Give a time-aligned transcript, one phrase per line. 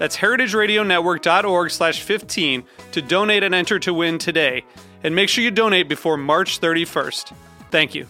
[0.00, 4.64] That's heritageradionetwork.org slash 15 to donate and enter to win today.
[5.04, 7.34] And make sure you donate before March 31st.
[7.70, 8.06] Thank you.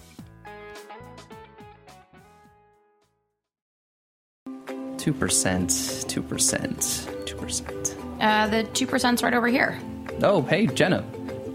[4.99, 7.97] Two percent, two percent, two percent.
[8.21, 9.77] Uh, the 2%'s right over here.
[10.23, 11.05] Oh, hey, Jenna.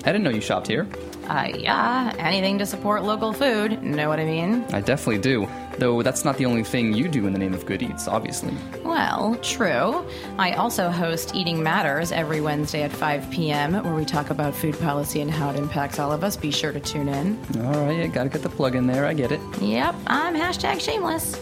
[0.03, 0.85] I didn't know you shopped here.
[1.27, 3.81] Uh, yeah, anything to support local food.
[3.81, 4.65] Know what I mean?
[4.73, 5.47] I definitely do.
[5.77, 8.53] Though that's not the only thing you do in the name of good eats, obviously.
[8.83, 10.05] Well, true.
[10.37, 14.79] I also host Eating Matters every Wednesday at 5 p.m., where we talk about food
[14.79, 16.37] policy and how it impacts all of us.
[16.37, 17.37] Be sure to tune in.
[17.65, 19.05] All right, gotta get the plug in there.
[19.05, 19.41] I get it.
[19.59, 21.39] Yep, I'm hashtag shameless.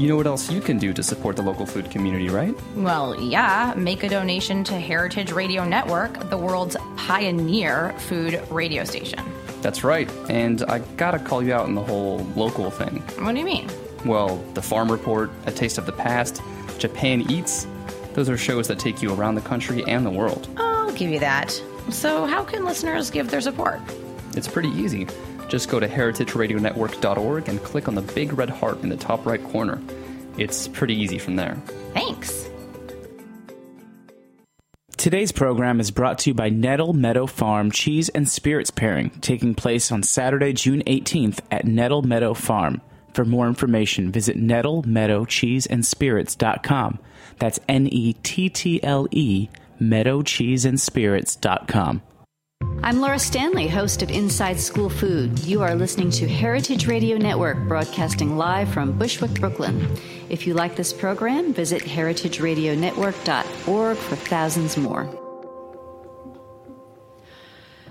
[0.00, 2.54] You know what else you can do to support the local food community, right?
[2.74, 9.22] Well, yeah, make a donation to Heritage Radio Network, the world's pioneer food radio station.
[9.60, 10.10] That's right.
[10.30, 13.02] And I gotta call you out on the whole local thing.
[13.22, 13.68] What do you mean?
[14.06, 16.40] Well, the Farm Report, A Taste of the Past,
[16.78, 17.66] Japan Eats,
[18.14, 20.48] those are shows that take you around the country and the world.
[20.56, 21.50] I'll give you that.
[21.90, 23.80] So, how can listeners give their support?
[24.34, 25.06] It's pretty easy.
[25.50, 29.42] Just go to heritageradionetwork.org and click on the big red heart in the top right
[29.42, 29.82] corner.
[30.38, 31.56] It's pretty easy from there.
[31.92, 32.48] Thanks.
[34.96, 39.54] Today's program is brought to you by Nettle Meadow Farm Cheese and Spirits Pairing, taking
[39.54, 42.82] place on Saturday, June 18th at Nettle Meadow Farm.
[43.12, 46.98] For more information, visit nettlemeadowcheeseandspirits.com.
[47.38, 49.48] That's N E T T L E,
[49.80, 52.02] meadowcheeseandspirits.com.
[52.82, 55.40] I'm Laura Stanley, host of Inside School Food.
[55.40, 59.86] You are listening to Heritage Radio Network, broadcasting live from Bushwick, Brooklyn.
[60.30, 65.04] If you like this program, visit heritageradionetwork.org for thousands more.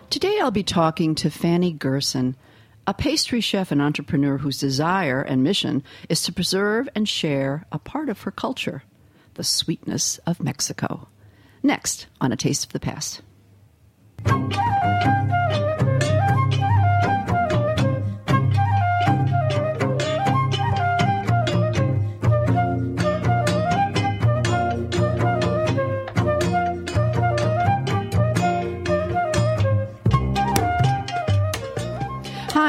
[0.09, 2.35] Today I'll be talking to Fany Gerson,
[2.87, 7.77] a pastry chef and entrepreneur whose desire and mission is to preserve and share a
[7.77, 8.81] part of her culture,
[9.35, 11.07] the sweetness of Mexico.
[11.61, 13.21] Next on A Taste of the Past.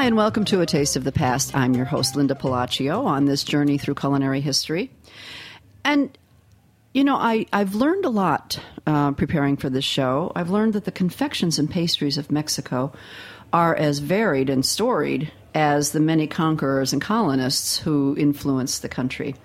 [0.01, 1.55] Hi, and welcome to A Taste of the Past.
[1.55, 4.89] I'm your host, Linda Pelaccio, on this journey through culinary history.
[5.85, 6.17] And,
[6.93, 10.31] you know, I, I've learned a lot uh, preparing for this show.
[10.35, 12.91] I've learned that the confections and pastries of Mexico
[13.53, 19.35] are as varied and storied as the many conquerors and colonists who influenced the country.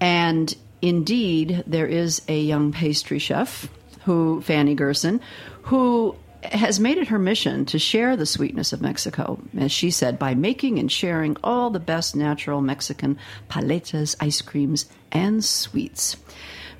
[0.00, 3.68] And indeed, there is a young pastry chef,
[4.04, 5.20] who Fany Gerson,
[5.62, 10.18] who has made it her mission to share the sweetness of Mexico, as she said,
[10.18, 13.18] by making and sharing all the best natural Mexican
[13.48, 16.16] paletas, ice creams, and sweets.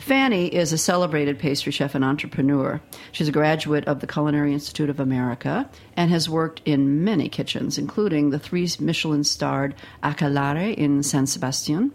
[0.00, 2.80] Fany is a celebrated pastry chef and entrepreneur.
[3.12, 7.76] She's a graduate of the Culinary Institute of America and has worked in many kitchens,
[7.76, 11.92] including the three Michelin starred Akelarre in San Sebastian.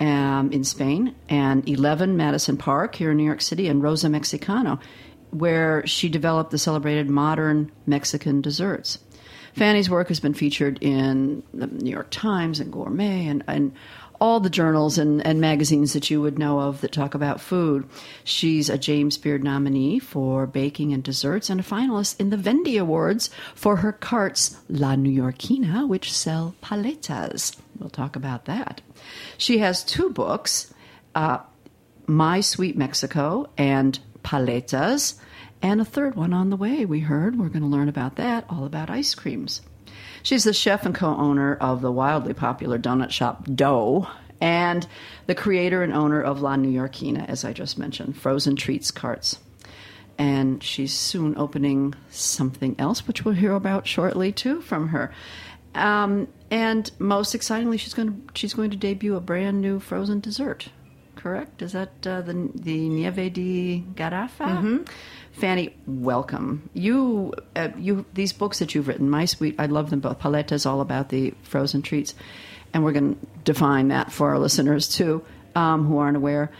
[0.00, 4.80] Um, in Spain, and 11 Madison Park here in New York City, and Rosa Mexicano
[5.34, 8.98] where she developed the celebrated modern Mexican desserts.
[9.56, 13.72] Fany's work has been featured in the New York Times and Gourmet and, and
[14.20, 17.88] all the journals and, and magazines that you would know of that talk about food.
[18.22, 22.80] She's a James Beard nominee for baking and desserts and a finalist in the Vendy
[22.80, 27.56] Awards for her carts La Newyorkina, which sell paletas.
[27.78, 28.80] We'll talk about that.
[29.36, 30.72] She has two books
[31.14, 31.38] uh,
[32.06, 35.14] My Sweet Mexico and Paletas,
[35.62, 36.84] and a third one on the way.
[36.84, 39.60] We heard we're going to learn about that, all about ice creams.
[40.24, 44.08] She's the chef and co owner of the wildly popular donut shop Dough
[44.40, 44.84] and
[45.26, 49.38] the creator and owner of La Newyorkina, as I just mentioned, frozen treats carts.
[50.18, 55.12] and she's soon opening something else, which we'll hear about shortly too from her.
[55.74, 60.20] Um, and most excitingly, she's going to she's going to debut a brand new frozen
[60.20, 60.68] dessert.
[61.16, 61.62] Correct?
[61.62, 64.86] Is that uh, the the Nieve de Garrafa?
[65.38, 66.68] Fany, welcome.
[66.74, 70.20] You uh, you these books that you've written, My Sweet, I love them both.
[70.20, 72.14] Paleta is all about the frozen treats,
[72.72, 75.24] and we're going to define that for our listeners too,
[75.56, 76.52] um, who aren't aware.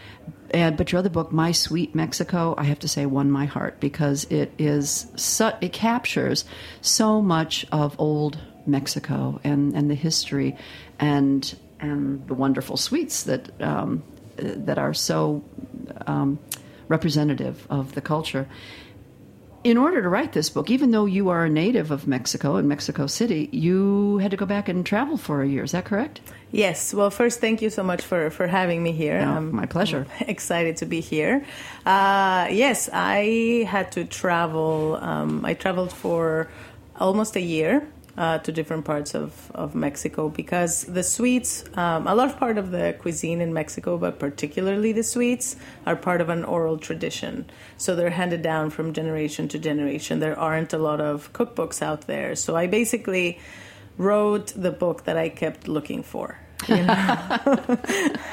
[0.51, 3.79] And but your other book, My Sweet Mexico, I have to say, won my heart
[3.79, 6.43] because it is su- it captures
[6.81, 8.37] so much of old
[8.67, 10.57] Mexico and and the history
[10.99, 14.03] and and the wonderful sweets that um,
[14.35, 15.43] that are so
[16.07, 16.39] um,
[16.87, 18.47] representative of the culture.
[19.63, 22.67] In order to write this book, even though you are a native of Mexico in
[22.67, 25.63] Mexico City, you had to go back and travel for a year.
[25.63, 26.21] Is that correct?
[26.51, 26.93] Yes.
[26.93, 29.19] Well, first, thank you so much for, for having me here.
[29.25, 30.05] Oh, I'm my pleasure.
[30.21, 31.43] excited to be here.
[31.83, 34.99] Uh, yes, I had to travel.
[35.01, 36.47] Um, I traveled for
[36.99, 42.15] almost a year uh, to different parts of, of Mexico because the sweets, um, a
[42.15, 46.43] large part of the cuisine in Mexico, but particularly the sweets, are part of an
[46.43, 47.49] oral tradition.
[47.77, 50.19] So they're handed down from generation to generation.
[50.19, 52.35] There aren't a lot of cookbooks out there.
[52.35, 53.39] So I basically
[53.97, 56.39] wrote the book that I kept looking for.
[56.67, 57.77] You know?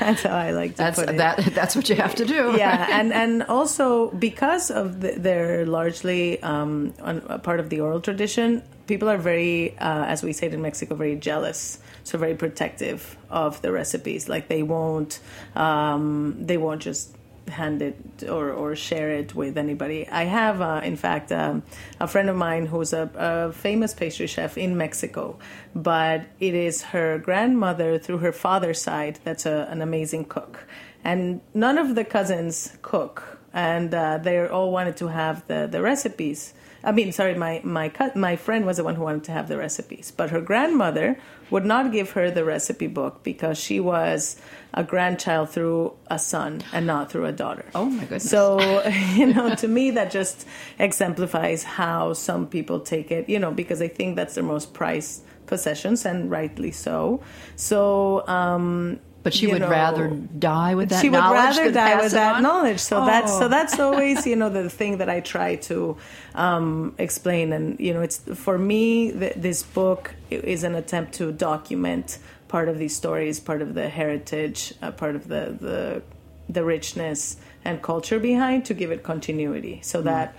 [0.00, 1.38] that's how I like to That's put it that.
[1.54, 2.54] That's what you have to do.
[2.56, 7.80] yeah, and and also because of the, they're largely um, on, a part of the
[7.80, 11.78] oral tradition, people are very, uh, as we say it in Mexico, very jealous.
[12.04, 14.28] So very protective of the recipes.
[14.28, 15.20] Like they won't,
[15.54, 17.14] um, they won't just
[17.52, 17.96] hand it
[18.28, 20.08] or, or share it with anybody.
[20.08, 21.62] I have, uh, in fact, um,
[22.00, 25.38] a friend of mine who's a, a famous pastry chef in Mexico,
[25.74, 30.66] but it is her grandmother through her father's side that's a, an amazing cook.
[31.04, 35.82] And none of the cousins cook, and uh, they all wanted to have the, the
[35.82, 36.54] recipes.
[36.84, 39.56] I mean, sorry, my my my friend was the one who wanted to have the
[39.56, 41.18] recipes, but her grandmother
[41.50, 44.36] would not give her the recipe book because she was
[44.74, 47.66] a grandchild through a son and not through a daughter.
[47.74, 48.28] Oh, my goodness.
[48.28, 48.82] So
[49.14, 50.46] you know, to me, that just
[50.78, 53.28] exemplifies how some people take it.
[53.28, 57.22] You know, because I think that's their most prized possessions, and rightly so.
[57.56, 58.26] So.
[58.26, 62.12] um But she would know, rather die with that she would knowledge rather die with
[62.12, 62.42] that on?
[62.42, 63.48] knowledge so that's so Oh.
[63.48, 65.96] that's always you know the thing that i try to
[66.34, 71.30] um, explain and you know it's for me th- this book is an attempt to
[71.32, 76.02] document part of these stories part of the heritage uh, part of the the
[76.48, 79.84] the richness and culture behind to give it continuity Mm.
[79.84, 80.34] so that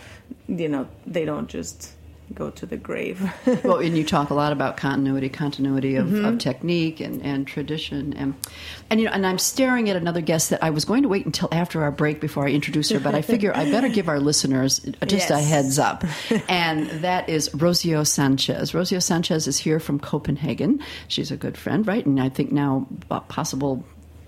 [0.48, 1.92] you know they don't just
[2.34, 3.22] go to the grave
[3.64, 6.26] well, and you talk a lot about continuity, continuity of, Mm-hmm.
[6.26, 8.34] of technique and, and tradition, and
[8.90, 11.26] and you know, and I'm staring at another guest that I was going to wait
[11.26, 14.20] until after our break before I introduce her, but I figure I better give our
[14.20, 16.04] listeners just a heads up,
[16.50, 18.72] and that is Rosio Sanchez.
[18.74, 20.82] Rosio Sanchez is here from Copenhagen.
[21.08, 22.06] She's a good friend, right?
[22.06, 23.84] And I think now a possible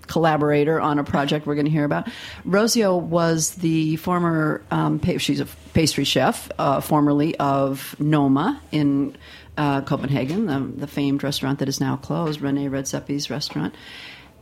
[0.06, 2.08] collaborator on a project we're going to hear about.
[2.46, 9.16] Rosio was the former, um, she's a pastry chef, uh, formerly of Noma in
[9.56, 13.74] uh, Copenhagen, the, the famed restaurant that is now closed, Rene Redzepi's restaurant.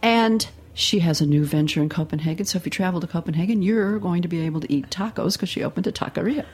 [0.02, 2.44] And she has a new venture in Copenhagen.
[2.44, 5.48] So if you travel to Copenhagen, you're going to be able to eat tacos because
[5.48, 6.44] she opened a taqueria.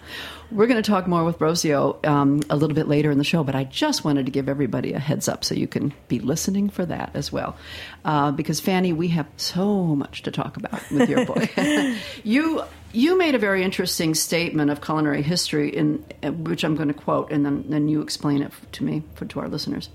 [0.51, 3.43] We're going to talk more with Rosio um, a little bit later in the show,
[3.43, 6.69] but I just wanted to give everybody a heads up so you can be listening
[6.69, 7.57] for that as well.
[8.05, 11.49] Uh, because Fany, we have so much to talk about with your book.
[12.25, 12.63] you
[12.93, 16.05] you made a very interesting statement of culinary history, in
[16.43, 19.41] which I'm going to quote, and then, then you explain it to me for to
[19.41, 19.89] our listeners.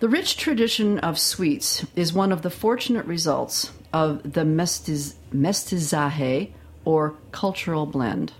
[0.00, 6.52] The rich tradition of sweets is one of the fortunate results of the mestiz- mestizaje,
[6.84, 8.32] or cultural blend,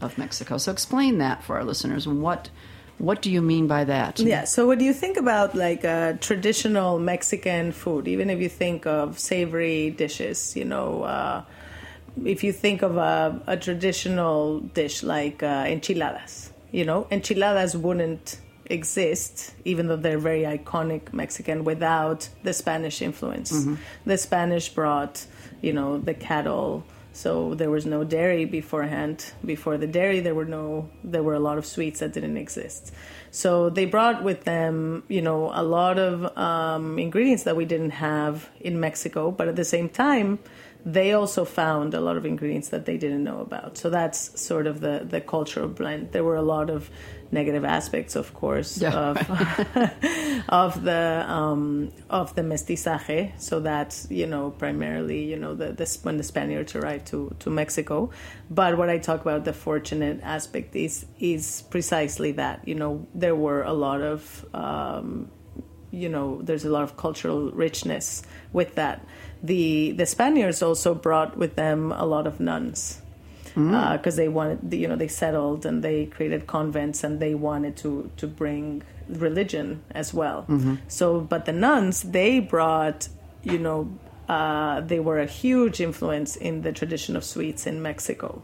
[0.00, 0.56] of Mexico.
[0.56, 2.06] So explain that for our listeners.
[2.06, 2.50] What
[2.98, 4.20] what do you mean by that?
[4.20, 4.44] Yeah.
[4.44, 9.18] So when you think about like uh, traditional Mexican food, even if you think of
[9.18, 11.42] savory dishes, you know, uh,
[12.24, 18.38] if you think of a, a traditional dish like uh, enchiladas, you know, enchiladas wouldn't
[18.70, 23.50] exist, even though they're very iconic Mexican, without the Spanish influence.
[24.06, 25.26] The Spanish brought,
[25.60, 26.84] you know, the cattle.
[27.12, 29.32] So there was no dairy beforehand.
[29.44, 32.94] Before the dairy, there were no, there were a lot of sweets that didn't exist.
[33.32, 37.90] So they brought with them, you know, a lot of um, ingredients that we didn't
[37.90, 39.30] have in Mexico.
[39.32, 40.38] But at the same time,
[40.84, 43.76] they also found a lot of ingredients that they didn't know about.
[43.76, 46.12] So that's sort of the, the cultural blend.
[46.12, 46.90] There were a lot of
[47.32, 48.94] negative aspects, of course, Yeah.
[48.94, 49.16] of
[50.48, 53.32] of the um, of the mestizaje.
[53.40, 57.50] So that's you know primarily you know the, the when the Spaniards arrived to, to
[57.50, 58.10] Mexico.
[58.50, 63.36] But what I talk about the fortunate aspect is is precisely that you know there
[63.36, 65.30] were a lot of um,
[65.90, 68.22] you know there's a lot of cultural richness
[68.52, 69.04] with that.
[69.42, 73.00] The the Spaniards also brought with them a lot of nuns
[73.54, 73.74] Mm.
[73.74, 77.76] Uh, because they wanted you know they settled and they created convents and they wanted
[77.78, 80.46] to to bring religion as well.
[80.48, 80.76] Mm-hmm.
[80.88, 83.08] So but the nuns they brought
[83.42, 83.90] you know
[84.28, 88.42] uh, they were a huge influence in the tradition of sweets in mexico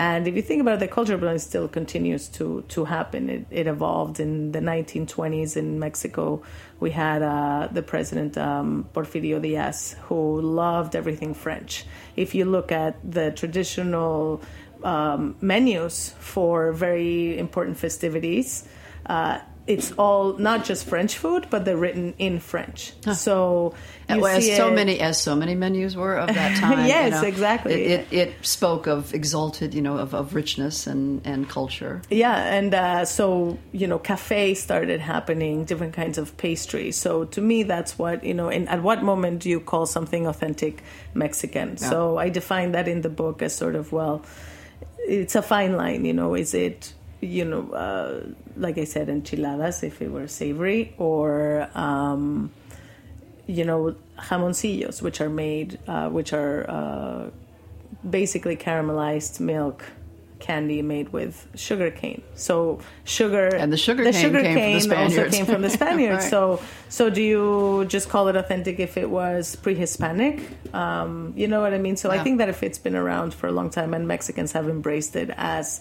[0.00, 3.28] and if you think about it, the cultural blend still continues to to happen.
[3.28, 6.42] It, it evolved in the 1920s in Mexico.
[6.80, 11.84] We had uh, the president um, Porfirio Diaz, who loved everything French.
[12.16, 14.40] If you look at the traditional
[14.82, 18.64] um, menus for very important festivities,
[19.04, 19.40] uh,
[19.70, 22.92] it's all not just French food, but they're written in French.
[23.14, 23.74] So
[24.08, 26.80] you as see so it- many as so many menus were of that time.
[26.80, 27.28] you Yes, know.
[27.28, 27.72] exactly.
[27.74, 32.02] It, it, it spoke of exalted, you know, of, of richness and, and culture.
[32.10, 36.90] Yeah, and uh, so you know, cafe started happening, different kinds of pastry.
[36.92, 38.48] So to me, that's what you know.
[38.50, 40.82] And at what moment do you call something authentic
[41.14, 41.76] Mexican?
[41.76, 44.24] So I define that in the book as sort of well,
[44.98, 46.04] it's a fine line.
[46.04, 48.24] You know, is it you know, uh,
[48.60, 52.52] like I said, enchiladas if it were savory, or um,
[53.46, 57.30] you know, jamoncillos, which are made, uh, which are uh,
[58.08, 59.84] basically caramelized milk
[60.40, 62.22] candy made with sugar cane.
[62.34, 65.62] So sugar And the sugar the cane sugar came from the cane also came from
[65.62, 66.24] the Spaniards.
[66.24, 66.30] Right.
[66.30, 70.40] So so do you just call it authentic if it was pre-Hispanic?
[70.74, 71.96] Um, you know what I mean?
[71.96, 72.20] So Yeah.
[72.20, 75.14] I think that if it's been around for a long time and Mexicans have embraced
[75.14, 75.80] it as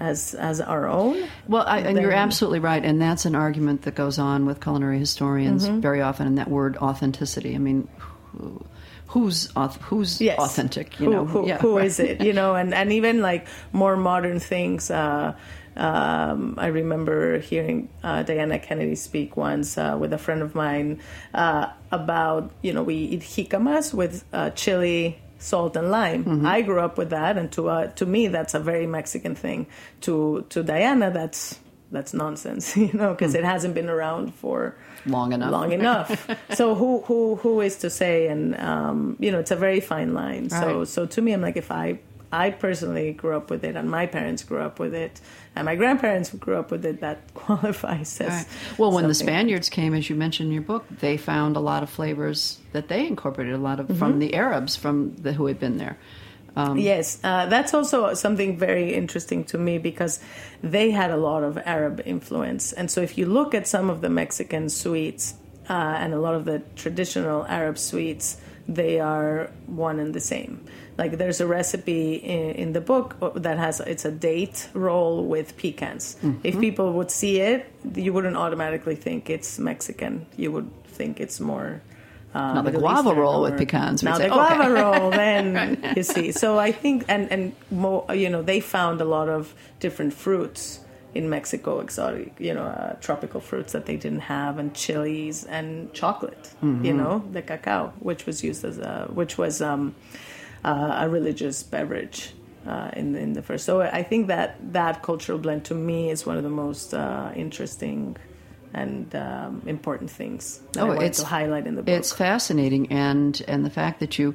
[0.00, 1.28] as as our own.
[1.48, 4.98] Well, I, and you're absolutely right, and that's an argument that goes on with culinary
[4.98, 5.80] historians Mm-hmm.
[5.80, 6.26] very often.
[6.26, 7.54] And that word authenticity.
[7.54, 7.88] I mean,
[8.32, 8.64] who,
[9.08, 9.48] who's
[9.82, 10.38] who's yes.
[10.38, 10.98] authentic?
[10.98, 11.86] You who, know, who, Yeah, who right.
[11.86, 12.20] is it?
[12.20, 14.90] You know, and, and even like more modern things.
[14.90, 15.34] Uh,
[15.76, 21.00] um, I remember hearing uh, Diana Kennedy speak once uh, with a friend of mine
[21.34, 25.18] uh, about you know we eat jicamas with uh, chili.
[25.38, 26.24] Salt and lime.
[26.24, 26.46] Mm-hmm.
[26.46, 29.66] I grew up with that, and to uh, to me, that's a very Mexican thing.
[30.02, 31.58] To to Diana, that's
[31.90, 34.76] that's nonsense, you know, because it hasn't been around for
[35.06, 35.50] Long enough.
[35.52, 36.30] long enough.
[36.54, 38.26] so who who who is to say?
[38.28, 40.48] And um, you know, it's a very fine line.
[40.50, 41.98] So so to me, I'm like, if I
[42.34, 45.20] I personally grew up with it, and my parents grew up with it,
[45.54, 48.46] and my grandparents grew up with it, that qualifies as Right.
[48.78, 49.14] Well, when the.
[49.14, 52.88] Spaniards came, as you mentioned in your book, they found a lot of flavors that
[52.88, 53.98] they incorporated, a lot of Mm-hmm.
[53.98, 55.96] from the Arabs, from the who had been there.
[56.56, 60.20] Um, Yes, uh, that's also something very interesting to me because
[60.62, 62.72] they had a lot of Arab influence.
[62.72, 65.34] And so if you look at some of the Mexican sweets
[65.68, 65.72] uh,
[66.02, 68.36] and a lot of the traditional Arab sweets,
[68.68, 70.64] they are one and the same.
[70.96, 75.56] Like there's a recipe in, in the book that has it's a date roll with
[75.56, 76.16] pecans.
[76.42, 80.26] If people would see it, you wouldn't automatically think it's Mexican.
[80.36, 81.82] You would think it's more
[82.34, 84.56] uh, Not the guava Eastern roll with pecans, Now say, the okay.
[84.56, 86.32] guava roll, then you see.
[86.32, 90.80] So I think, and and mo, you know, they found a lot of different fruits
[91.14, 95.92] in Mexico, exotic, you know, uh, tropical fruits that they didn't have, and chilies and
[95.92, 96.54] chocolate.
[96.62, 96.84] Mm-hmm.
[96.84, 99.94] You know, the cacao, which was used as a, which was um,
[100.64, 102.32] uh, a religious beverage.
[102.66, 106.24] Uh, in in the first, so I think that that cultural blend to me is
[106.24, 108.16] one of the most uh, interesting
[108.72, 111.94] and um, important things that Oh, wanted it's- to highlight in the book.
[111.94, 114.34] It's fascinating, and and the fact that you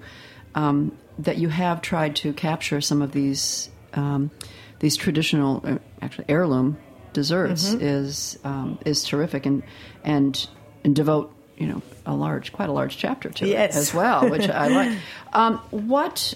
[0.54, 4.30] um, that you have tried to capture some of these um,
[4.78, 6.78] these traditional, uh, actually heirloom
[7.14, 7.82] desserts Mm-hmm.
[7.86, 9.64] is um, is terrific, and
[10.04, 10.48] and
[10.84, 13.76] and devote you know a large, quite a large chapter to Yes.
[13.76, 14.98] it as well, which I like.
[15.34, 16.34] Um, what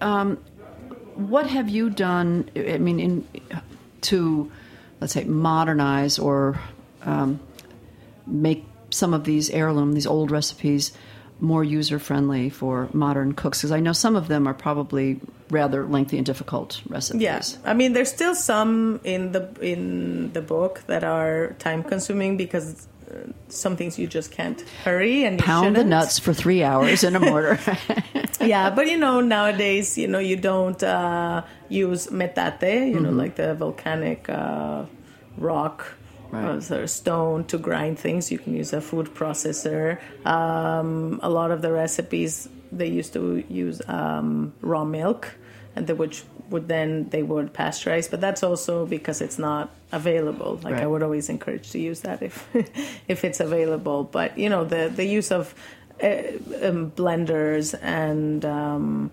[0.00, 0.36] um,
[1.14, 2.48] what have you done?
[2.56, 3.28] I mean, in
[4.02, 4.50] to
[5.00, 6.60] let's say modernize or
[7.02, 7.40] um,
[8.26, 10.92] make some of these heirloom, these old recipes,
[11.40, 13.60] more user friendly for modern cooks?
[13.60, 17.22] Because I know some of them are probably rather lengthy and difficult recipes.
[17.22, 22.36] Yes, I mean there's still some in the in the book that are time consuming
[22.36, 23.14] because uh,
[23.48, 27.16] some things you just can't hurry and you Pound the nuts for three hours in
[27.16, 27.58] a mortar.
[28.40, 33.36] yeah, but you know nowadays you know you don't uh, use metate, you know like
[33.36, 34.84] the volcanic uh,
[35.38, 35.94] rock
[36.30, 36.70] Right.
[36.70, 38.30] uh, or stone to grind things.
[38.30, 39.98] You can use a food processor.
[40.26, 45.34] Um, a lot of the recipes they used to use um, raw milk,
[45.74, 46.18] and they would
[46.50, 48.10] would then they would pasteurize.
[48.10, 50.60] But that's also because it's not available.
[50.62, 52.46] Like I would always encourage to use that if
[53.08, 54.04] if it's available.
[54.04, 55.54] But you know the the use of
[56.02, 56.06] uh,
[56.62, 59.10] um, blenders and um,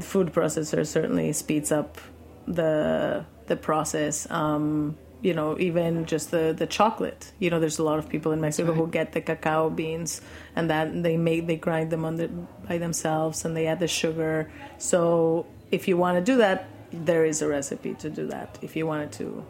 [0.00, 1.98] food processors certainly speeds up
[2.46, 4.30] the the process.
[4.30, 7.32] Um, you know, even just the the chocolate.
[7.38, 10.20] You know, there's a lot of people in Mexico who get the cacao beans
[10.56, 12.28] and that they make they grind them on the,
[12.68, 14.50] by themselves and they add the sugar.
[14.78, 18.58] So if you want to do that, there is a recipe to do that.
[18.62, 19.44] If you wanted to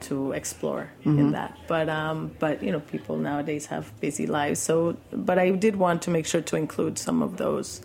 [0.00, 1.56] to explore in that.
[1.66, 4.60] But um, but you know, people nowadays have busy lives.
[4.60, 7.82] So, but I did want to make sure to include some of those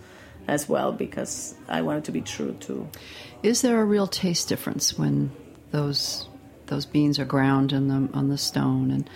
[0.48, 2.90] as well because I wanted to be true to.
[3.44, 5.32] Is there a real taste difference when
[5.72, 6.29] those
[6.70, 9.10] those beans are ground in the on the stone and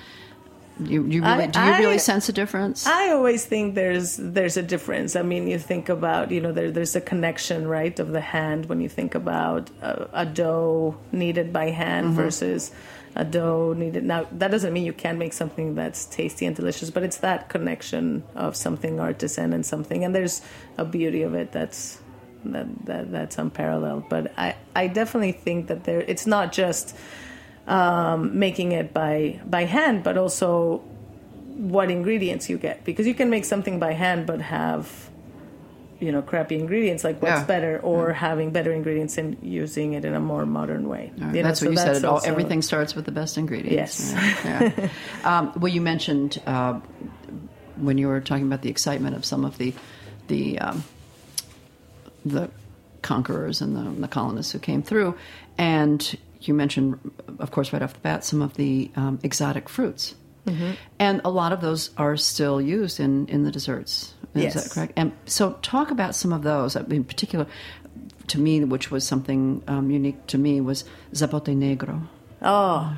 [0.79, 2.87] you, you really, I- do you really I- sense a difference?
[2.87, 5.15] I always think there's there's a difference.
[5.15, 8.65] I mean, you think about you know there, there's a connection right of the hand
[8.65, 12.15] when you think about a, a dough kneaded by hand mm-hmm.
[12.15, 12.71] versus
[13.15, 14.03] a dough kneaded.
[14.03, 17.49] Now that doesn't mean you can't make something that's tasty and delicious, but it's that
[17.49, 20.41] connection of something artisan and something, and there's
[20.79, 21.99] a beauty of it that's
[22.45, 24.09] that, that that's unparalleled.
[24.09, 26.95] But I I definitely think that there it's not just
[27.67, 30.81] um, making it by by hand, but also
[31.55, 35.09] what ingredients you get because you can make something by hand but have
[35.99, 37.45] you know crappy ingredients like what's Yeah.
[37.45, 41.41] better or having better ingredients and using it in a more modern way right, You
[41.43, 41.95] know, that's so what you said.
[41.97, 44.11] It all, also- everything starts with the best ingredients.
[44.13, 44.41] Yes.
[44.43, 44.89] Yeah.
[45.23, 46.79] um, well, you mentioned uh,
[47.77, 49.73] when you were talking about the excitement of some of the
[50.27, 50.83] the um,
[52.25, 52.49] the
[53.03, 55.15] conquerors and the, the colonists who came through,
[55.57, 56.99] and you mentioned,
[57.39, 60.15] of course, right off the bat, some of the um, exotic fruits.
[60.45, 60.71] Mm-hmm.
[60.99, 64.13] And a lot of those are still used in, in the desserts.
[64.35, 64.53] Is Yes.
[64.55, 64.93] that correct?
[64.97, 66.75] And so, talk about some of those.
[66.75, 67.45] In particular,
[68.27, 70.83] to me, which was something um, unique to me, was
[71.13, 72.07] zapote negro.
[72.41, 72.93] Oh,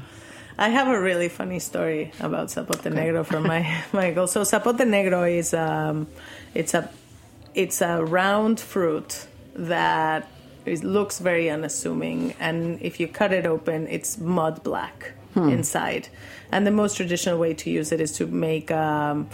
[0.58, 4.28] I have a really funny story about zapote negro from my Michael.
[4.28, 6.08] So zapote negro is um,
[6.54, 6.90] it's a
[7.54, 10.28] it's a round fruit that
[10.66, 16.08] is, looks very unassuming, and if you cut it open, it's mud black inside.
[16.52, 19.30] And the most traditional way to use it is to make um,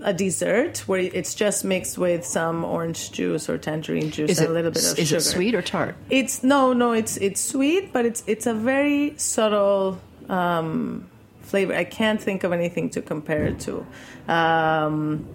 [0.00, 4.48] a, dessert where it's just mixed with some orange juice or tangerine juice Is and
[4.48, 5.18] it a little bit of is sugar.
[5.18, 5.96] it sweet or tart?
[6.10, 6.92] It's no, no.
[6.92, 11.08] It's it's sweet, but it's it's a very subtle um,
[11.42, 11.74] flavor.
[11.74, 13.86] I can't think of anything to compare it to
[14.26, 15.28] um,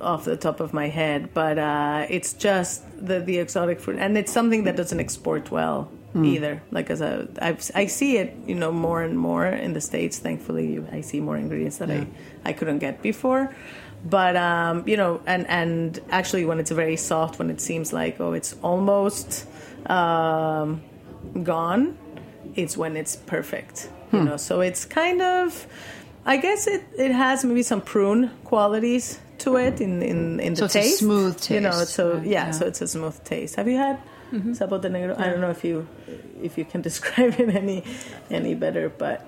[0.00, 1.34] off the top of my head.
[1.34, 5.90] But uh, it's just the the exotic fruit, and it's something that doesn't export well
[6.24, 6.62] either.
[6.70, 10.18] Like as a, I've, I see it, you know, more and more in the states.
[10.18, 12.06] Thankfully, I see more ingredients that I
[12.44, 13.54] I couldn't get before.
[14.04, 18.20] But um, you know, and and actually, when it's very soft, when it seems like
[18.20, 19.46] oh, it's almost
[19.86, 20.82] um,
[21.42, 21.96] gone,
[22.54, 23.90] it's when it's perfect.
[24.10, 25.66] You know, so it's kind of,
[26.24, 30.56] I guess it, it has maybe some prune qualities to it in in, in the
[30.56, 31.50] So it's a taste.
[31.50, 32.50] You know, so right, yeah, yeah.
[32.50, 33.56] so it's a smooth taste.
[33.56, 33.98] Have you had
[34.32, 35.18] sapote negro?
[35.18, 35.86] I don't know if you
[36.42, 37.84] if you can describe it any
[38.30, 39.24] any better, but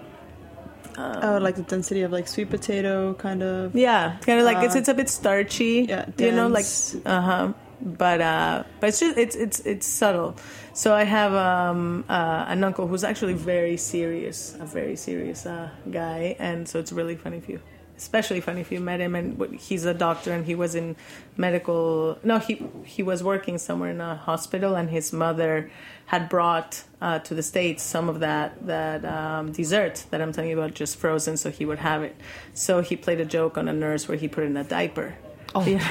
[0.98, 3.74] Oh, like the density of like sweet potato kind of.
[3.74, 5.86] Yeah, kind of like it's it's a bit starchy.
[5.88, 6.66] yeah, you know, like
[7.06, 7.52] uh huh.
[7.80, 10.36] But uh, but it's just it's it's it's subtle.
[10.74, 15.70] So I have um, uh, an uncle who's actually very serious, a very serious uh,
[15.90, 17.60] guy, and so it's really funny if you,
[18.00, 19.14] especially funny if you met him.
[19.14, 20.96] And he's a doctor, and he was in
[21.36, 22.18] medical.
[22.24, 25.70] No, he he was working somewhere in a hospital, and his mother
[26.06, 30.50] had brought uh, to the states some of that that um, dessert that I'm telling
[30.50, 32.16] you about, just frozen, so he would have it.
[32.54, 35.16] So he played a joke on a nurse where he put in a diaper.
[35.54, 35.64] Oh.
[35.64, 35.82] Yeah.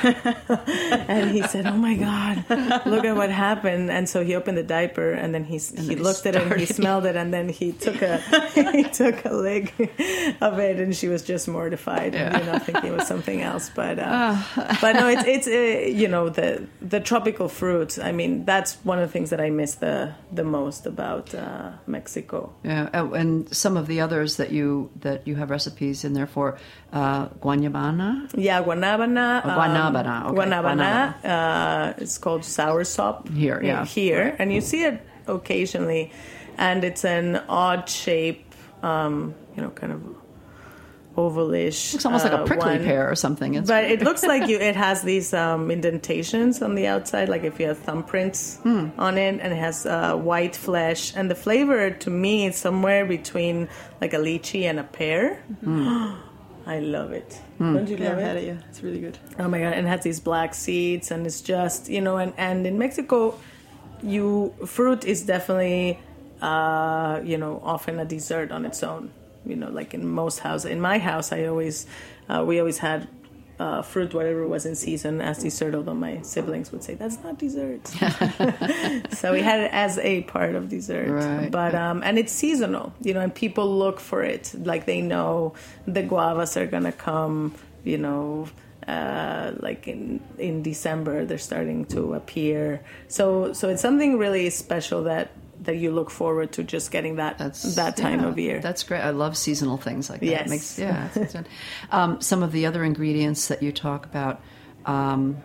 [1.08, 2.45] and he said, "Oh my God,
[2.86, 5.86] look at what happened!" And so he opened the diaper, and then he he then
[5.86, 8.17] he looked at it, and he smelled it, and then he took a
[8.72, 9.74] he took a lick
[10.41, 13.69] of it, and she was just mortified, and, you know, thinking it was something else.
[13.76, 14.38] But uh,
[14.82, 18.00] but no, it's it's uh, you know the the tropical fruits.
[18.00, 21.72] I mean, that's one of the things that I miss the the most about uh,
[21.88, 22.54] Mexico.
[22.63, 26.28] Yeah, oh, and some of the others that you that you have recipes in there
[26.28, 26.58] for
[26.93, 28.30] uh, guanabana.
[28.36, 29.41] Yeah, guanabana.
[29.51, 31.25] Oh, guanabana, okay, Guanabana.
[31.25, 33.27] Uh, it's called sour sop.
[33.29, 33.85] Here, yeah.
[33.85, 34.35] Here.
[34.39, 36.12] And you see it occasionally.
[36.57, 40.01] And it's an odd shape, um, you know, kind of
[41.15, 41.93] ovalish.
[41.93, 42.83] Looks almost like a uh, prickly one.
[42.83, 43.53] pear or something.
[43.55, 44.57] It's But it looks like you.
[44.57, 48.89] It has these um, indentations on the outside, like if you have thumbprints Hmm.
[48.99, 51.13] on it, and it has uh, white flesh.
[51.15, 53.67] And the flavor, to me, is somewhere between
[54.01, 55.43] like a lychee and a pear.
[56.75, 57.29] I love it.
[57.58, 58.27] Don't you Yeah, love I've it?
[58.29, 58.43] had it.
[58.51, 59.17] Yeah, it's really good.
[59.39, 59.73] Oh my god!
[59.73, 63.19] And it has these black seeds, and it's just you know, and and in Mexico,
[64.03, 65.97] you fruit is definitely
[66.41, 69.12] uh, you know often a dessert on its own.
[69.45, 70.69] You know, like in most houses.
[70.71, 71.88] In my house, I always
[72.29, 73.08] uh, we always had.
[73.60, 75.76] Uh, fruit, whatever was in season, as dessert.
[75.76, 77.86] Although my siblings would say that's not dessert,
[79.12, 81.10] so we had it as a part of dessert.
[81.12, 81.52] Right.
[81.52, 84.56] But um, and it's seasonal, you know, and people look for it.
[84.58, 88.48] Like they know the guavas are gonna come, you know,
[88.88, 92.82] uh, like in in December they're starting to appear.
[93.08, 97.38] So so it's something really special that that you look forward to just getting that
[97.38, 98.60] That's that time yeah, of year.
[98.60, 99.02] That's great.
[99.02, 100.26] I love seasonal things like that.
[100.26, 100.48] Yes.
[100.48, 101.43] It makes, yeah.
[101.91, 104.41] um, some of the other ingredients that you talk about,
[104.86, 105.38] um,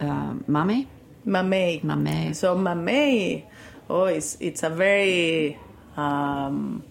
[0.00, 0.88] um, mame.
[1.26, 1.82] Mamey.
[1.82, 2.34] Mamey.
[2.34, 3.44] So mamey,
[3.88, 5.58] oh, it's it's a very
[5.96, 6.82] um,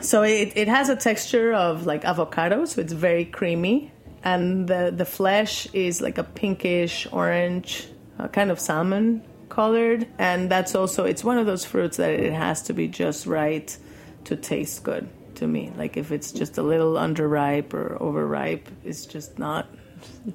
[0.00, 4.92] so it it has a texture of like avocado, so it's very creamy, and the
[4.94, 7.88] the flesh is like a pinkish orange,
[8.18, 12.32] uh, kind of salmon colored, and that's also it's one of those fruits that it
[12.32, 13.76] has to be just right
[14.24, 15.70] to taste good to me.
[15.76, 19.68] Like if it's just a little underripe or overripe, it's just not.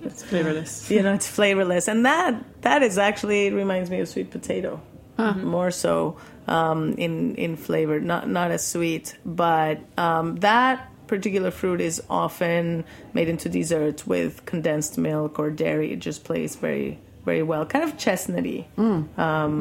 [0.03, 0.91] It's flavorless.
[0.95, 1.87] you know it's flavorless.
[1.87, 4.79] And that that is actually it reminds me of sweet potato.
[5.17, 7.99] More so um, in in flavor.
[7.99, 14.45] Not not as sweet but um, that particular fruit is often made into desserts with
[14.45, 15.91] condensed milk or dairy.
[15.91, 19.53] It just plays very very well kind of chestnutty um,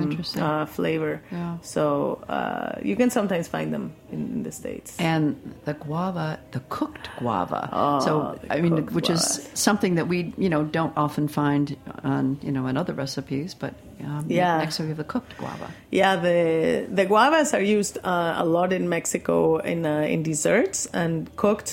[0.46, 1.58] uh, flavor Yeah.
[1.74, 1.84] so
[2.36, 5.26] uh, you can sometimes find them in, in the states And
[5.68, 7.62] the guava, the cooked guava.
[7.72, 8.12] Oh, so
[8.54, 9.22] I mean, which is
[9.68, 11.64] something that we you know don't often find
[12.14, 13.72] on you know in other recipes, but
[14.08, 14.58] um, Yeah.
[14.64, 15.68] next we have the cooked guava.
[16.00, 16.40] Yeah, the
[16.98, 21.72] the guavas are used uh, a lot in Mexico in uh, in desserts and cooked.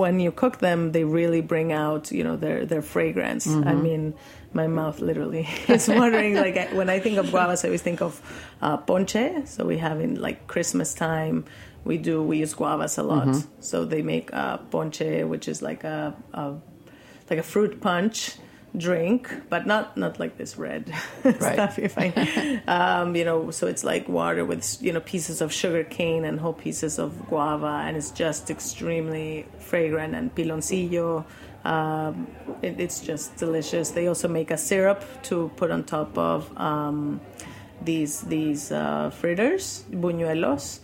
[0.00, 3.46] When you cook them, they really bring out you know their their fragrance.
[3.72, 4.14] I mean,
[4.52, 6.34] my mouth literally is watering.
[6.34, 8.20] like I, when I think of guavas, I always think of
[8.62, 9.46] uh, ponche.
[9.46, 11.44] So we have in like Christmas time,
[11.84, 13.44] we do we use guavas a lot.
[13.60, 16.54] So they make uh, ponche, which is like a, a
[17.30, 18.36] like a fruit punch
[18.76, 20.92] drink, but not not like this red
[21.40, 22.62] stuff you find.
[22.66, 26.40] Um, you know, so it's like water with you know pieces of sugar cane and
[26.40, 31.24] whole pieces of guava, and it's just extremely fragrant and piloncillo.
[31.68, 32.26] Um,
[32.62, 33.90] it, it's just delicious.
[33.90, 37.20] They also make a syrup to put on top of um,
[37.82, 40.80] these these uh, fritters, buñuelos.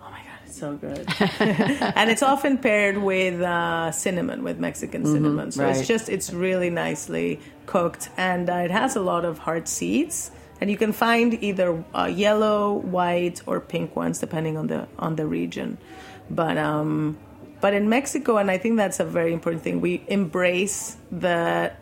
[0.00, 1.06] Oh my god, it's so good.
[1.98, 5.52] and it's often paired with uh, cinnamon, with Mexican cinnamon.
[5.52, 5.76] So right.
[5.76, 10.30] it's just it's really nicely cooked, and uh, it has a lot of hard seeds.
[10.62, 15.16] And you can find either uh, yellow, white, or pink ones, depending on the on
[15.16, 15.76] the region.
[16.30, 17.18] But um,
[17.62, 21.72] but in Mexico, and I think that's a very important thing, we embrace the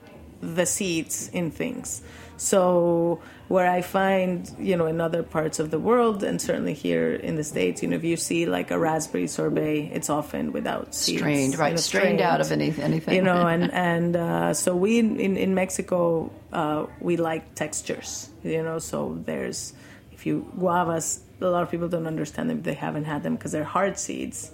[0.42, 2.02] the seeds in things.
[2.36, 7.12] So where I find, you know, in other parts of the world, and certainly here
[7.14, 10.94] in the states, you know, if you see like a raspberry sorbet, it's often without
[10.94, 11.72] seeds, Strained, you right?
[11.72, 13.14] know, strained out of any, anything.
[13.14, 18.62] you know, and and uh, so we in in Mexico uh, we like textures, you
[18.62, 18.78] know.
[18.78, 19.72] So there's
[20.12, 23.52] if you guavas, a lot of people don't understand them; they haven't had them because
[23.52, 24.50] they're hard seeds,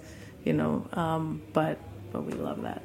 [0.47, 0.87] you know.
[0.93, 1.77] Um, but
[2.11, 2.81] but we love that.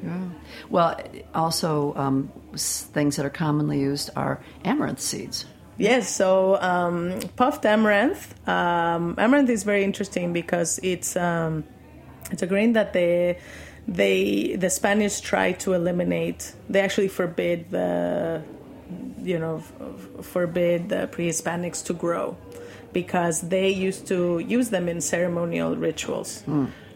[0.68, 1.01] Well,
[1.35, 5.46] also um, things that are commonly used are amaranth seeds.
[5.79, 8.35] Yes, so um, puffed amaranth.
[8.46, 11.64] Um, amaranth is very interesting because it's um,
[12.31, 13.38] it's a grain that they
[13.88, 16.53] they the Spanish tried to eliminate.
[16.68, 18.42] They actually forbid the
[19.22, 19.62] you know
[20.20, 22.37] forbid the pre-Hispanics to grow
[22.92, 26.42] because they used to use them in ceremonial rituals.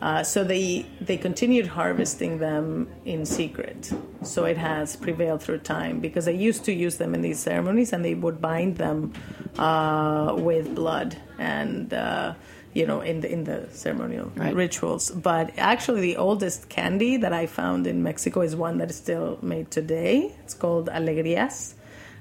[0.03, 3.91] Uh, so they they continued harvesting them in secret.
[4.23, 7.93] So it has prevailed through time because they used to use them in these ceremonies
[7.93, 9.13] and they would bind them
[9.59, 11.93] uh, with blood and.
[11.93, 12.35] Uh,
[12.75, 14.55] you know, in the in the ceremonial Right.
[14.55, 18.97] rituals, but actually, the oldest candy that I found in Mexico is one that is
[18.97, 20.35] still made today.
[20.45, 21.73] It's called alegrías,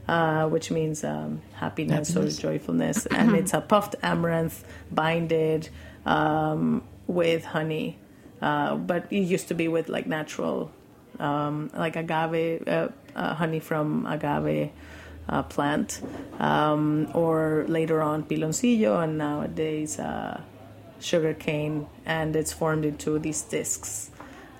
[0.07, 2.37] uh, which means um, happiness, Happiness.
[2.39, 5.67] or joyfulness, and it's a puffed amaranth binded
[6.05, 7.97] um, with honey,
[8.41, 10.71] uh, but it used to be with like natural,
[11.19, 14.71] um, like agave uh, uh, honey from agave.
[15.27, 16.01] Uh, plant,
[16.37, 20.39] um, or later on piloncillo, and nowadays uh,
[20.99, 24.11] sugar cane, and it's formed into these discs.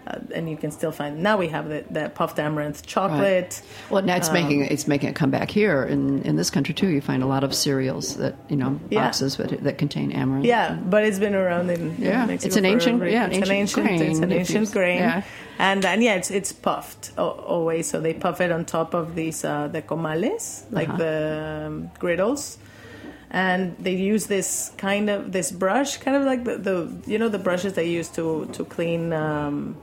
[0.08, 1.22] Uh, and you can still find.
[1.24, 3.62] Now we have the, the puffed amaranth chocolate.
[3.90, 6.88] Well, now it's Um, making it's making a comeback here in, in this country too.
[6.90, 9.06] You find a lot of cereals that you know Yeah.
[9.06, 10.46] boxes that, that contain amaranth.
[10.46, 13.50] Yeah, but it's been around in, in Yeah, Mexico it's an ancient- yeah, it's ancient
[13.50, 15.22] an ancient, it's grain, an ancient grain, yeah.
[15.60, 17.90] and and yeah, it's it's puffed always.
[17.90, 20.98] So they puff it on top of these uh, the comales, like Uh-huh.
[20.98, 22.58] the um, griddles,
[23.36, 27.28] and they use this kind of this brush, kind of like the, the you know
[27.28, 29.12] the brushes they use to to clean.
[29.12, 29.78] Um,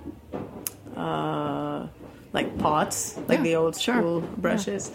[0.96, 1.86] uh,
[2.32, 3.96] like pots, like Yeah, the old sure.
[4.00, 4.90] school brushes.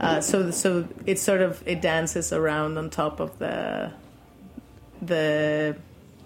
[0.00, 3.92] Uh, so so it sort of it dances around on top of the
[5.02, 5.76] the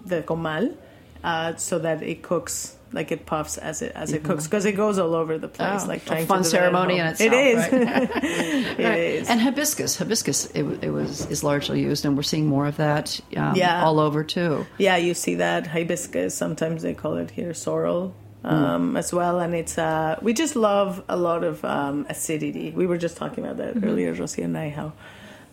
[0.05, 0.77] the comal,
[1.21, 4.73] uh, so that it cooks like it puffs as it as it cooks because it
[4.73, 7.05] goes all over the place, Oh, like a fun to do that at ceremony in
[7.07, 7.57] itself, It is.
[7.57, 8.15] right?
[8.79, 9.29] it is.
[9.29, 13.19] And hibiscus, hibiscus, it, it was is largely used, and we're seeing more of that
[13.35, 13.83] um, Yeah.
[13.83, 14.65] all over too.
[14.77, 16.35] Yeah, you see that hibiscus.
[16.35, 21.03] Sometimes they call it here sorrel um, as well, and it's uh, we just love
[21.09, 22.71] a lot of um, acidity.
[22.71, 24.93] We were just talking about that earlier, Rosie and I, how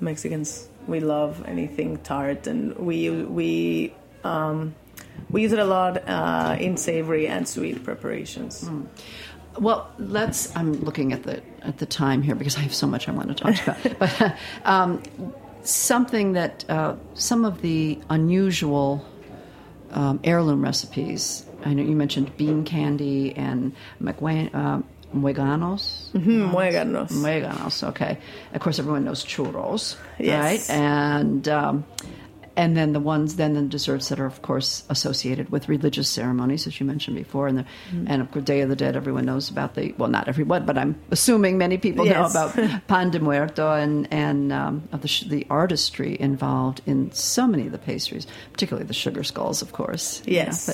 [0.01, 4.75] Mexicans we love anything tart, and we we um,
[5.31, 8.69] we use it a lot uh, in savory and sweet preparations.
[9.59, 10.55] Well, let's.
[10.57, 13.29] I'm looking at the at the time here because I have so much I want
[13.29, 13.99] to talk about.
[13.99, 15.03] but um,
[15.63, 19.05] something that uh, some of the unusual
[19.93, 21.45] um, heirloom recipes.
[21.65, 24.13] I know you mentioned bean candy and uh,
[25.15, 26.11] mueganos.
[26.13, 27.11] Mm, muéganos.
[27.11, 27.89] Mueganos.
[27.89, 28.17] Okay.
[28.55, 30.69] Of course, everyone knows churros, Yes.
[30.71, 30.77] right?
[30.79, 31.85] And um,
[32.57, 36.67] and then the ones, then the desserts that are, of course, associated with religious ceremonies,
[36.67, 38.07] as you mentioned before, and the, Mm-hmm.
[38.09, 38.97] and of course, Day of the Dead.
[38.97, 42.55] Everyone knows about the well, not everyone, but I'm assuming many people know about
[42.89, 47.73] pan de muerto and and um, of the the artistry involved in so many of
[47.73, 50.23] the pastries, particularly the sugar skulls, of course.
[50.27, 50.39] you know.
[50.45, 50.67] Yes.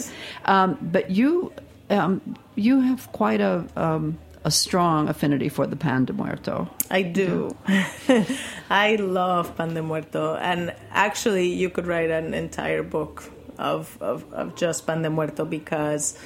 [0.45, 1.53] But, um, but you
[1.91, 2.21] um,
[2.55, 6.71] you have quite a um, a strong affinity for the pan de muerto.
[6.89, 7.51] I do.
[8.71, 13.25] I love pan de muerto, and actually, you could write an entire book
[13.59, 16.17] of of, of just pan de muerto because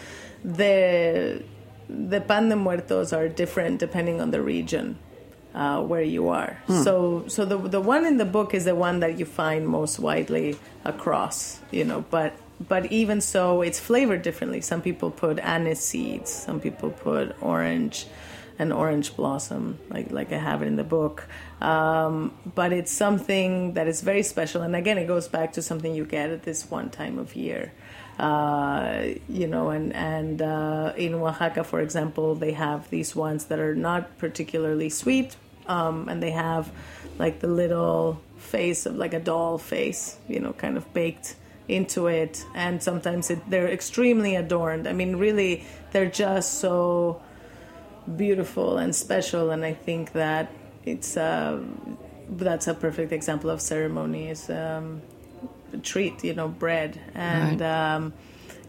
[0.45, 1.43] the
[1.89, 4.99] the pan de muertos are different depending on the region
[5.55, 6.59] uh, where you are.
[6.85, 9.99] So so the the one in the book is the one that you find most
[9.99, 12.35] widely across, you know, but.
[12.69, 14.61] But even so, it's flavored differently.
[14.61, 16.31] Some people put anise seeds.
[16.31, 18.07] Some people put orange
[18.61, 21.27] an orange blossom, like like I have it in the book.
[21.63, 25.95] Um, but it's something that is very special, and again, it goes back to something
[25.95, 27.73] you get at this one time of year.
[28.19, 33.59] Uh, you know, and and uh, in Oaxaca, for example, they have these ones that
[33.59, 36.71] are not particularly sweet, um, and they have
[37.19, 41.35] like the little face of like a doll face, you know, kind of baked
[41.71, 44.87] into it, and sometimes it, they're extremely adorned.
[44.89, 47.21] I mean, really, they're just so
[48.17, 50.51] beautiful and special and i think that
[50.85, 51.61] it's uh,
[52.31, 55.01] that's a perfect example of ceremony is um,
[55.73, 57.95] a treat you know bread and Right.
[57.95, 58.13] um,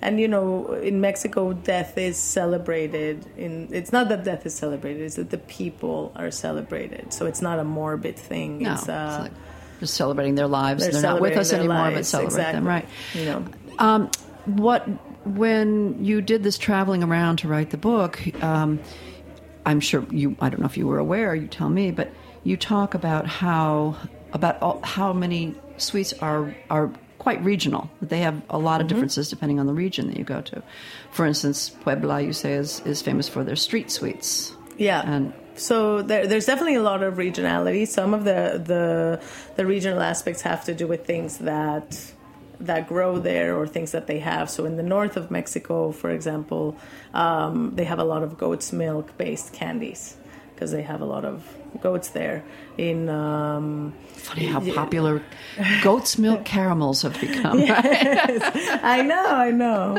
[0.02, 5.02] and you know in mexico death is celebrated in it's not that death is celebrated
[5.04, 9.08] it's that the people are celebrated so it's not a morbid thing No, it's, uh,
[9.26, 9.42] it's like
[9.82, 10.84] just celebrating their lives.
[10.84, 12.88] they're They're, not with us anymore, but lives, celebrate them, right?
[13.14, 13.44] you know
[13.80, 14.10] Um,
[14.46, 14.88] what
[15.26, 18.22] when you did this traveling around to write the book?
[18.44, 18.80] Um,
[19.66, 20.36] I'm sure you.
[20.40, 21.36] I don't know if you were aware.
[21.36, 22.10] You tell me, but
[22.44, 23.96] you talk about how
[24.34, 27.90] about all, how many sweets are are quite regional.
[28.02, 30.64] They have a lot of differences depending on the region that you go to.
[31.12, 34.54] For instance, Puebla, you say, is is famous for their street sweets.
[34.78, 35.02] Yeah.
[35.06, 37.88] And- so there, there's definitely a lot of regionality.
[37.88, 39.22] Some of the, the
[39.56, 42.14] the regional aspects have to do with things that
[42.60, 44.50] that grow there or things that they have.
[44.50, 46.78] So in the north of Mexico, for example,
[47.14, 50.16] um, they have a lot of goat's milk based candies
[50.54, 51.44] because they have a lot of
[51.82, 52.44] goats there.
[52.78, 55.24] In um, Funny how popular
[55.82, 57.64] goat's milk caramels have become.
[57.68, 59.98] I know, I know.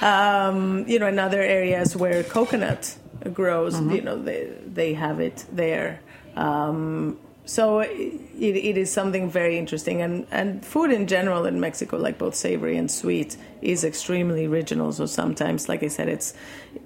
[0.00, 2.96] Um, you know, in other areas where coconut
[3.32, 6.00] grows, you know, they they have it there.
[6.36, 11.98] Um, so it, it is something very interesting, and and food in general in Mexico,
[11.98, 14.92] like both savory and sweet, is extremely regional.
[14.92, 16.34] So sometimes, like I said, it's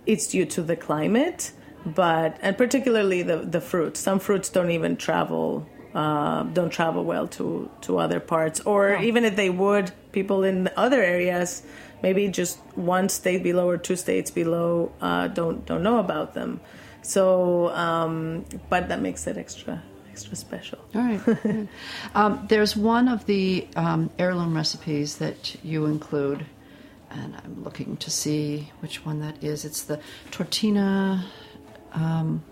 [0.05, 1.53] it's due to the climate,
[1.87, 4.01] but and particularly the the fruits.
[4.01, 9.25] Some fruits don't even travel uh, don't travel well to to other parts, or even
[9.25, 11.63] if they would, people in other areas,
[12.03, 16.61] maybe just one state below or two states below, uh, don't don't know about them.
[17.03, 20.79] So, um, but that makes it extra extra special.
[20.95, 21.69] All right.
[22.15, 26.45] um, there's one of the um, heirloom recipes that you include
[27.11, 29.65] and I'm looking to see which one that is.
[29.65, 29.99] It's the
[30.31, 31.25] tortina.
[31.93, 32.43] Um,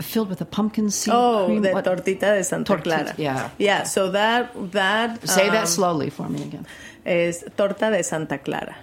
[0.00, 1.62] filled with a pumpkin seed Oh, cream.
[1.62, 3.14] the What- tortita de Santa Tortita, Clara.
[3.18, 3.50] yeah.
[3.58, 6.66] Yeah, so that that Say um, that slowly for me again.
[7.08, 8.76] Is torta de Santa Clara.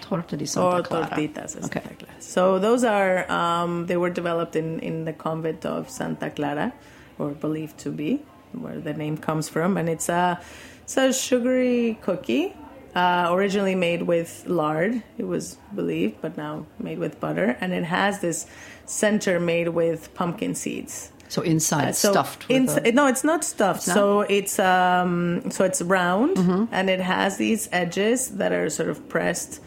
[0.00, 1.06] Torta de Santa or Clara.
[1.06, 1.80] tortitas de Okay.
[1.80, 2.20] Santa Clara.
[2.20, 6.72] So those are um, they were developed in in the convent of Santa Clara,
[7.18, 8.20] or believed to be
[8.52, 10.40] where the name comes from, and it's a
[10.84, 12.54] it's a sugary cookie.
[12.94, 17.84] Uh, originally made with lard, it was believed, but now made with butter, and it
[17.84, 18.44] has this
[18.84, 21.10] center made with pumpkin seeds.
[21.32, 23.82] So inside Uh, so stuffed with ins- a- no, it's not stuffed.
[23.82, 26.64] So it's um, so it's round Mm-hmm.
[26.76, 29.60] and it has these edges that are sort of pressed.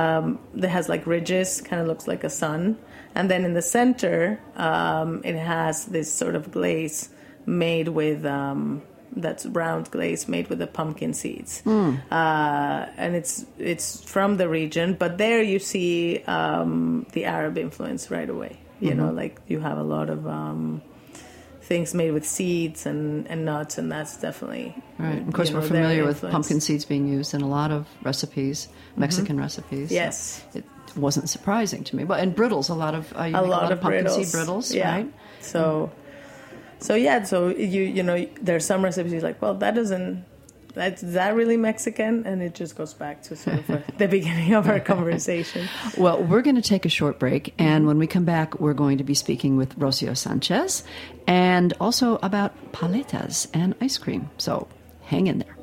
[0.00, 2.76] Um, that has like ridges, kind of looks like a sun,
[3.14, 7.10] and then in the center, um, it has this sort of glaze
[7.44, 8.80] made with um,
[9.24, 11.90] that's round glaze made with the pumpkin seeds, Hmm.
[12.10, 14.96] uh, and it's it's from the region.
[14.98, 18.54] But there you see um, the Arab influence right away.
[18.80, 19.22] You know, Mm-hmm.
[19.22, 20.20] like you have a lot of.
[20.26, 20.80] Um,
[21.72, 25.26] things made with seeds and, and nuts, and that's definitely Right.
[25.26, 28.68] Of course, you we're familiar with pumpkin seeds being used in a lot of recipes,
[28.96, 29.88] Mexican recipes.
[29.88, 30.44] so Yes.
[30.54, 30.64] it
[30.96, 32.04] wasn't surprising to me.
[32.04, 34.26] But and brittles, a lot of uh, a make lot, of pumpkin brittles.
[34.28, 34.92] seed brittles, yeah.
[34.94, 35.08] right?
[35.40, 35.90] So,
[36.78, 40.24] so yeah, so you you know there's some recipes you're like, well, that doesn't.
[40.74, 44.54] That's is that really Mexican, and it just goes back to sort of the beginning
[44.54, 45.68] of our conversation.
[45.96, 48.98] Well, we're going to take a short break, and when we come back, we're going
[48.98, 50.84] to be speaking with Rosio Sanchez
[51.26, 54.30] and also about paletas and ice cream.
[54.38, 54.68] So
[55.02, 55.61] hang in there.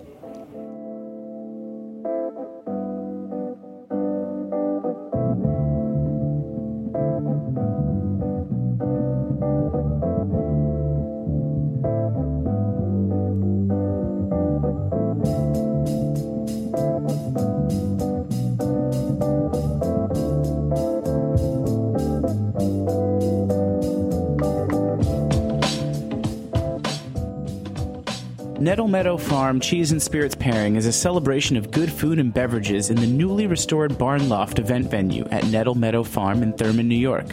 [28.79, 32.89] Nettle Meadow Farm Cheese and Spirits Pairing is a celebration of good food and beverages
[32.89, 36.95] in the newly restored Barn Loft event venue at Nettle Meadow Farm in Thurman, New
[36.95, 37.25] York.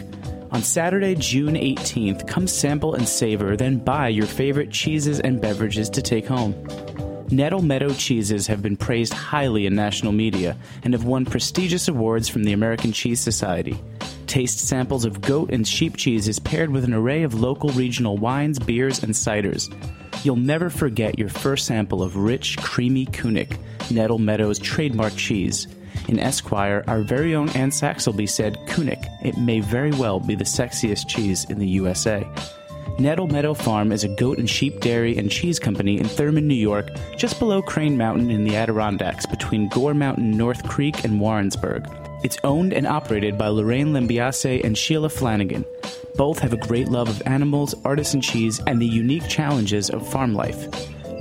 [0.51, 5.89] On Saturday, June 18th, come sample and savor, then buy your favorite cheeses and beverages
[5.91, 6.53] to take home.
[7.31, 12.27] Nettle Meadow cheeses have been praised highly in national media and have won prestigious awards
[12.27, 13.79] from the American Cheese Society.
[14.27, 18.59] Taste samples of goat and sheep cheeses paired with an array of local regional wines,
[18.59, 19.73] beers, and ciders.
[20.23, 23.57] You'll never forget your first sample of rich, creamy Kunik,
[23.89, 25.67] Nettle Meadows trademark cheese.
[26.09, 30.43] In Esquire, our very own Anne Saxelby said, Kunik, it may very well be the
[30.43, 32.27] sexiest cheese in the USA.
[32.99, 36.55] Nettle Meadow Farm is a goat and sheep dairy and cheese company in Thurman, New
[36.55, 41.87] York, just below Crane Mountain in the Adirondacks between Gore Mountain, North Creek, and Warrensburg.
[42.23, 45.65] It's owned and operated by Lorraine Lambiase and Sheila Flanagan.
[46.15, 50.33] Both have a great love of animals, artisan cheese, and the unique challenges of farm
[50.33, 50.67] life.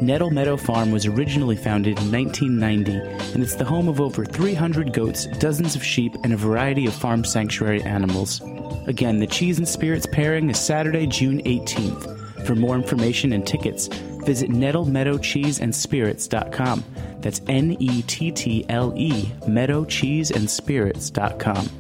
[0.01, 4.93] Nettle Meadow Farm was originally founded in 1990, and it's the home of over 300
[4.95, 8.41] goats, dozens of sheep, and a variety of farm sanctuary animals.
[8.87, 12.47] Again, the Cheese and Spirits pairing is Saturday, June 18th.
[12.47, 13.89] For more information and tickets,
[14.27, 16.85] visit nettlemeadowcheeseandspirits.com.
[17.21, 21.71] That's N E T T L E, meadowcheeseandspirits.com.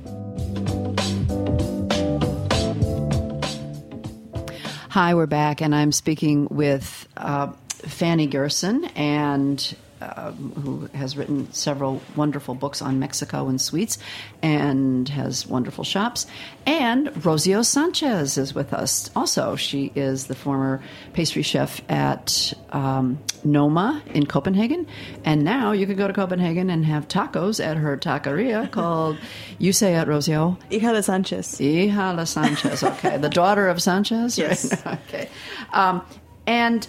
[4.88, 7.48] Hi, we're back, and I'm speaking with uh,
[7.82, 13.98] Fany Gerson, and um, who has written several wonderful books on Mexico and sweets,
[14.42, 16.26] and has wonderful shops.
[16.66, 19.10] And Rosio Sanchez is with us.
[19.16, 20.82] Also, she is the former
[21.12, 24.86] pastry chef at um, Noma in Copenhagen,
[25.24, 29.18] and now you can go to Copenhagen and have tacos at her taqueria called.
[29.58, 30.58] You say it, Rosio.
[30.70, 31.58] Hija de Sanchez.
[31.58, 32.82] Hija de Sanchez.
[32.82, 34.36] Okay, the daughter of Sanchez.
[34.46, 34.70] Yes.
[34.84, 34.98] Right?
[35.08, 35.28] okay.
[35.72, 36.04] Um,
[36.46, 36.86] and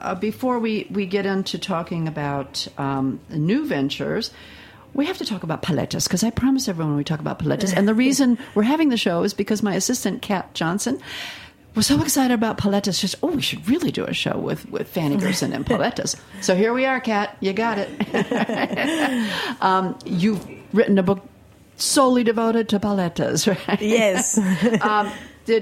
[0.00, 4.30] uh, before we we get into talking about um, new ventures.
[4.94, 7.76] We have to talk about paletas because I promise everyone we talk about paletas.
[7.76, 10.98] And the reason we're having the show is because my assistant, Kat Johnson,
[11.74, 12.98] was so excited about paletas.
[12.98, 16.18] She's, oh, we should really do a show with, with Fany Gerson and paletas.
[16.40, 17.36] so here we are, Kat.
[17.40, 17.88] You got it.
[19.62, 21.24] um, you've written a book
[21.76, 23.80] solely devoted to paletas, right?
[23.80, 24.38] Yes.
[24.82, 25.10] um,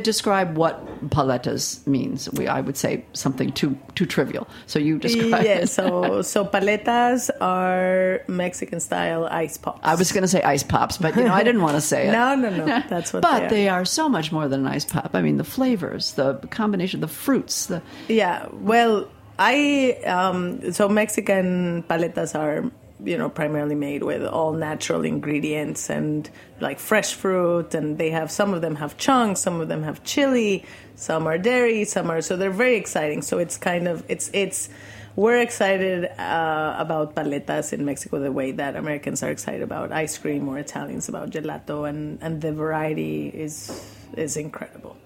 [0.03, 4.47] describe what paletas means, we I would say something too too trivial.
[4.67, 5.69] So you describe yeah, it.
[5.69, 9.81] so so paletas are Mexican style ice pops.
[9.83, 12.09] I was going to say ice pops, but you know I didn't want to say
[12.09, 12.13] it.
[12.17, 12.65] No, no, no.
[12.89, 13.51] That's what But they are.
[13.51, 15.11] they are so much more than an ice pop.
[15.15, 19.07] I mean, the flavors, the combination, the fruits, the Yeah, well,
[19.39, 22.71] I um, so Mexican paletas are
[23.05, 26.31] you know primarily made with all natural ingredients and
[26.61, 30.03] like fresh fruit and they have some of them have chunks some of them have
[30.03, 33.23] chili some are dairy some are so they're very exciting.
[33.23, 34.69] So it's kind of it's it's
[35.15, 40.19] we're excited uh, about paletas in Mexico the way that Americans are excited about ice
[40.19, 43.71] cream or Italians about gelato and and the variety is
[44.17, 44.97] is incredible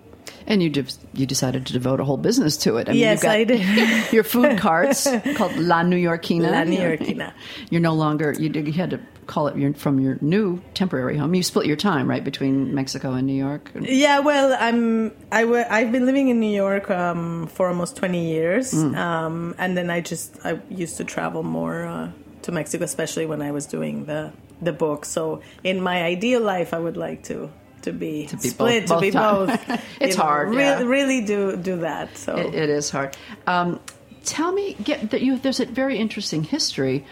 [0.47, 2.89] And you de- you decided to devote a whole business to it.
[2.89, 4.13] I mean, Yes, I did.
[4.13, 5.05] your food carts
[5.37, 6.51] called La Newyorkina.
[6.51, 7.33] La Newyorkina.
[7.71, 11.17] You're no longer you, did- you had to call it your, from your new temporary
[11.17, 11.35] home.
[11.35, 13.71] You split your time right between Mexico and New York.
[13.81, 18.27] Yeah, well, I'm I w- I've been living in New York um, for almost 20
[18.33, 22.11] years, um, and then I just I used to travel more uh,
[22.43, 25.05] to Mexico, especially when I was doing the the book.
[25.05, 27.51] So in my ideal life, I would like to
[27.83, 29.47] to be, To be split, both- to both be time.
[29.47, 29.81] both.
[30.01, 30.83] It's you know, hard, Really, yeah.
[30.83, 32.17] really do do that.
[32.17, 33.17] So It, it is hard.
[33.47, 33.81] Um,
[34.25, 35.39] tell me, get that you.
[35.39, 37.05] There's a very interesting history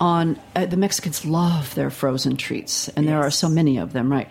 [0.00, 4.10] on uh, the Mexicans love their frozen treats, and there are so many of them,
[4.12, 4.28] right?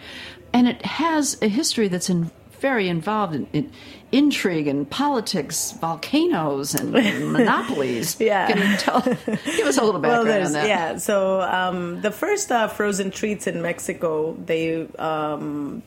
[0.54, 2.32] And it has a history that's in,
[2.62, 3.72] very involved in, in
[4.12, 6.92] intrigue and politics, volcanoes and
[7.32, 8.20] monopolies.
[8.20, 8.48] Yeah.
[8.48, 9.02] Can you tell?
[9.02, 10.68] Give us a little background there's on that.
[10.68, 10.98] yeah.
[10.98, 15.84] So um, the first uh, frozen treats in Mexico, they um,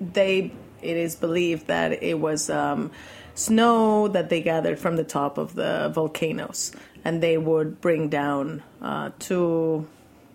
[0.00, 0.52] they
[0.82, 2.90] it is believed that it was um,
[3.34, 6.72] snow that they gathered from the top of the volcanoes,
[7.04, 9.86] and they would bring down uh, to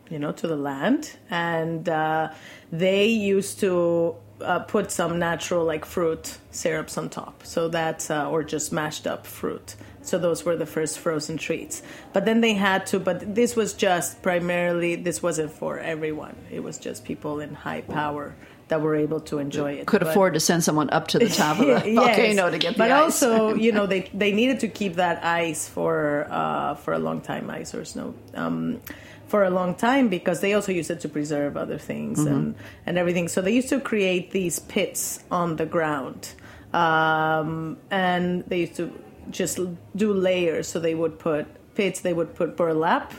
[0.09, 2.31] you know to the land, and uh,
[2.71, 4.15] they used to.
[4.41, 7.45] Uh, put some natural like fruit syrups on top.
[7.45, 9.75] So that's uh, or just mashed up fruit.
[10.01, 11.81] So those were the first frozen treats.
[12.11, 16.35] But then they had to but this was just primarily this wasn't for everyone.
[16.51, 18.35] It was just people in high power
[18.69, 19.85] that were able to enjoy it.
[19.87, 21.95] Could But- afford to send someone up to the top of the Yes.
[21.95, 26.27] volcano to get but also you know they they needed to keep that ice for
[26.29, 28.13] uh, for a long time ice or snow.
[28.33, 28.81] Um,
[29.27, 32.27] for a long time because they also used it to preserve other things Mm-hmm.
[32.33, 32.55] and
[32.85, 33.27] and everything.
[33.27, 36.33] So they used to create these pits on the ground
[36.73, 38.91] um, and they used to
[39.29, 39.59] just
[39.95, 40.67] do layers.
[40.67, 41.45] So they would put
[41.75, 43.13] pits they would put burlap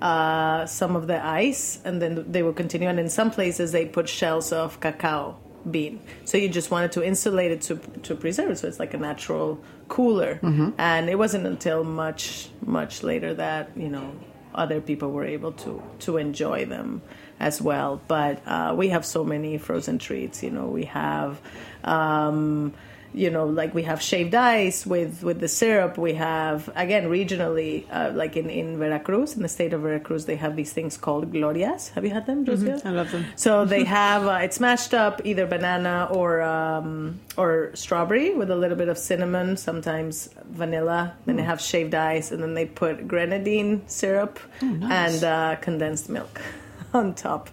[0.00, 2.88] uh, some of the ice and then they would continue.
[2.88, 5.36] And in some places they put shells of cacao
[5.68, 6.00] bean.
[6.24, 8.58] So you just wanted to insulate it to, to preserve it.
[8.58, 10.38] So it's like a natural cooler.
[10.78, 14.12] And it wasn't until much much later that you know
[14.58, 17.02] other people were able to to enjoy them
[17.40, 18.00] as well.
[18.08, 21.40] But uh, we have so many frozen treats you know we have
[21.84, 22.74] um,
[23.14, 27.84] you know like we have shaved ice with with the syrup we have again regionally
[27.90, 31.32] uh, like in in veracruz in the state of veracruz they have these things called
[31.32, 32.84] glorias have you had them Rosio?
[32.84, 33.24] I love them.
[33.36, 38.56] so they have uh, it's mashed up either banana or um, or strawberry with a
[38.56, 41.14] little bit of cinnamon, sometimes vanilla.
[41.24, 46.40] Then they have shaved ice, and then they put grenadine syrup and uh, condensed milk
[46.94, 47.48] on top.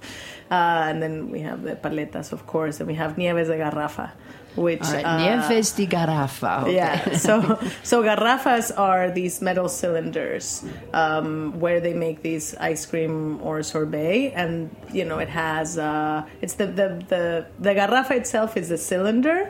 [0.49, 4.11] Uh, and then we have the paletas, of course, and we have nieves de garrafa,
[4.55, 6.63] which right, uh, Nieves de Garrafa.
[6.63, 6.75] Okay.
[6.75, 7.17] yeah.
[7.17, 13.63] So so garrafas are these metal cylinders um, where they make these ice cream or
[13.63, 18.71] sorbet, and you know it has uh, it's the the the the garrafa itself is
[18.71, 19.49] a cylinder,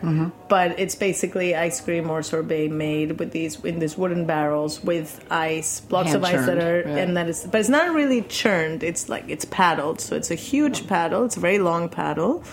[0.49, 5.23] but it's basically ice cream or sorbet made with these in these wooden barrels with
[5.29, 8.83] ice blocks of ice that are and that is but it's not really churned.
[8.83, 11.25] It's like it's paddled, so it's a huge paddle.
[11.25, 12.43] It's a very long paddle,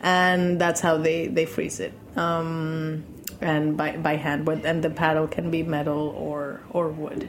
[0.00, 1.92] and that's how they they freeze it.
[2.16, 3.04] Um,
[3.40, 7.28] and by by hand, but and the paddle can be metal or or wood.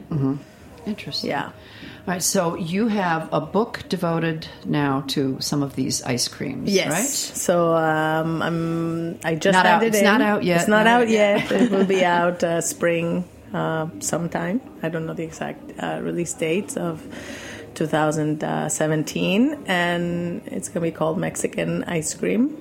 [0.86, 1.30] Interesting.
[1.30, 1.46] Yeah.
[1.46, 6.70] All right, so you have a book devoted now to some of these ice creams,
[6.70, 6.90] Yes.
[6.90, 7.08] right?
[7.08, 9.18] So um, I'm.
[9.24, 10.04] I just Not out- handed it's in.
[10.04, 10.58] not out yet.
[10.60, 11.50] It's not Not out out yet.
[11.50, 11.62] yet.
[11.62, 13.24] it will be out uh, spring
[13.54, 14.60] uh, sometime.
[14.82, 17.00] I don't know the exact uh, release date of
[17.74, 22.60] 2017, and it's going to be called Mexican ice cream.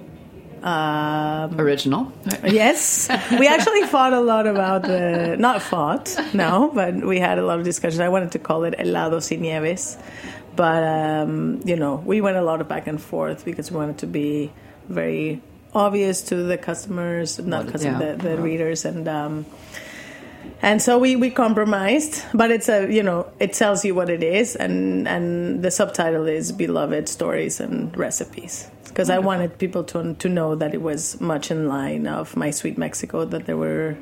[0.63, 2.13] Um, Original.
[2.41, 7.45] Yes, we actually fought a lot about the not fought, no, but we had a
[7.45, 8.01] lot of discussion.
[8.01, 9.97] I wanted to call it helado sin nieves,
[10.55, 13.97] but um, you know, we went a lot of back and forth because we wanted
[13.99, 14.53] to be
[14.87, 15.41] very
[15.73, 18.15] obvious to the customers, not customers, yeah.
[18.15, 19.45] the, the readers, and um,
[20.63, 24.23] and so we, we compromised, but it's a you know it tells you what it
[24.23, 30.13] is, and and the subtitle is beloved stories and recipes because I wanted people to
[30.13, 33.97] to know that it was much in line of my sweet Mexico that there were.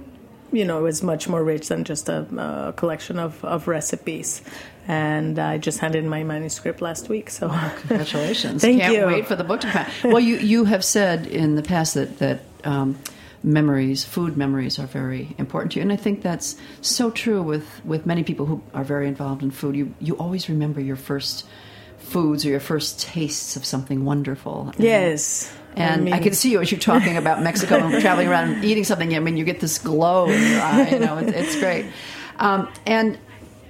[0.54, 4.42] You know, it was much more rich than just a, a collection of, of recipes.
[4.86, 7.30] And I just handed my manuscript last week.
[7.30, 7.48] So,
[7.88, 8.62] Congratulations.
[8.68, 9.06] Thank Can't you.
[9.06, 10.04] wait for the book to come out.
[10.04, 12.98] Well, you, you have said in the past that, that um,
[13.44, 15.82] memories, food memories, are very important to you.
[15.84, 19.52] And I think that's so true with, with many people who are very involved in
[19.52, 19.76] food.
[19.76, 21.46] You you always remember your first
[21.98, 24.74] foods or your first tastes of something wonderful.
[24.78, 25.54] Yes.
[25.76, 28.66] and I, mean- can see you as you're talking about Mexico and traveling around and
[28.66, 29.16] eating something.
[29.16, 30.90] I mean, you get this glow in your eye.
[30.92, 31.86] You know, it's, it's great.
[32.38, 33.18] Um, and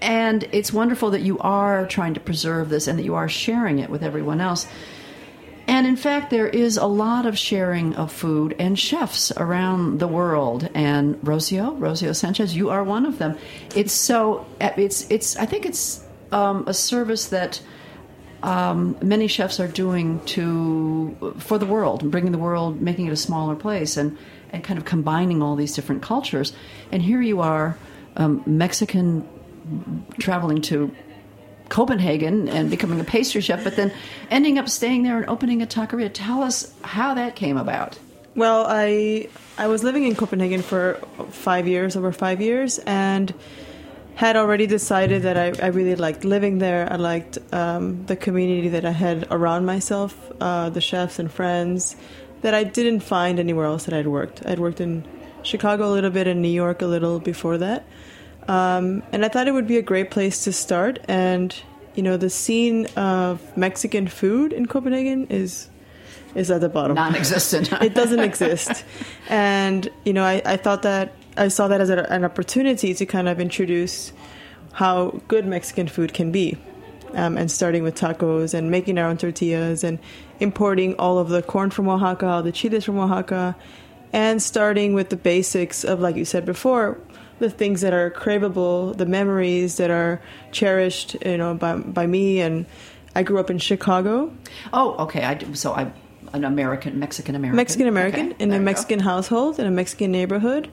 [0.01, 3.79] and it's wonderful that you are trying to preserve this and that you are sharing
[3.79, 4.65] it with everyone else.
[5.71, 10.07] And in fact, there is a lot of sharing of food and chefs around the
[10.07, 10.69] world.
[10.73, 13.37] And Rosio, Rosio Sanchez, you are one of them.
[13.73, 15.37] It's so it's it's.
[15.37, 17.61] I think it's um, a service that
[18.43, 23.15] um, many chefs are doing to for the world, bringing the world, making it a
[23.15, 24.17] smaller place, and
[24.51, 26.51] and kind of combining all these different cultures.
[26.91, 27.77] And here you are,
[28.17, 29.25] um, Mexican,
[30.19, 30.93] traveling to
[31.71, 33.91] Copenhagen and becoming a pastry chef, but then
[34.29, 36.11] ending up staying there and opening a taqueria.
[36.13, 37.97] Tell us how that came about.
[38.35, 40.99] Well, I I was living in Copenhagen for
[41.31, 43.33] five years, over five years, and
[44.15, 46.87] had already decided that I, I really liked living there.
[46.91, 51.95] I liked um, the community that I had around myself, uh, the chefs and friends
[52.41, 54.45] that I didn't find anywhere else that I'd worked.
[54.45, 55.05] I'd worked in
[55.43, 57.85] Chicago a little bit, in New York a little before that,
[58.47, 60.99] um, and I thought it would be a great place to start.
[61.07, 61.55] And
[61.95, 65.69] you know, the scene of Mexican food in Copenhagen is
[66.33, 67.71] is at the bottom Non-existent.
[67.81, 68.85] it doesn't exist.
[69.29, 73.05] And you know, I, I thought that I saw that as a, an opportunity to
[73.05, 74.13] kind of introduce
[74.73, 76.57] how good Mexican food can be,
[77.13, 79.99] um, and starting with tacos and making our own tortillas and
[80.39, 83.55] importing all of the corn from Oaxaca, all the chiles from Oaxaca,
[84.13, 86.97] and starting with the basics of, like you said before,
[87.41, 90.21] the things that are craveable, the memories that are
[90.51, 92.39] cherished, you know, by by me.
[92.39, 92.65] And
[93.15, 94.31] I grew up in Chicago,
[94.71, 95.23] oh, okay.
[95.23, 95.93] I do, so I'm
[96.33, 98.71] an American, Mexican American, Mexican American Okay, in there a you go.
[98.71, 100.69] Mexican household in a Mexican neighborhood,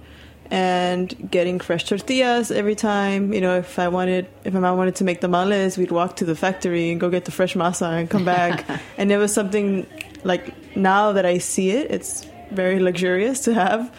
[0.50, 3.32] and getting fresh tortillas every time.
[3.32, 6.24] You know, if I wanted, if my mom wanted to make tamales, we'd walk to
[6.24, 8.64] the factory and go get the fresh masa and come back.
[8.98, 9.86] and it was something
[10.24, 13.92] like now that I see it, it's very luxurious to have.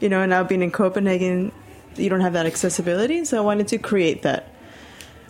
[0.00, 1.52] You know, and now being in Copenhagen,
[1.96, 4.50] you don't have that accessibility, so I wanted to create that.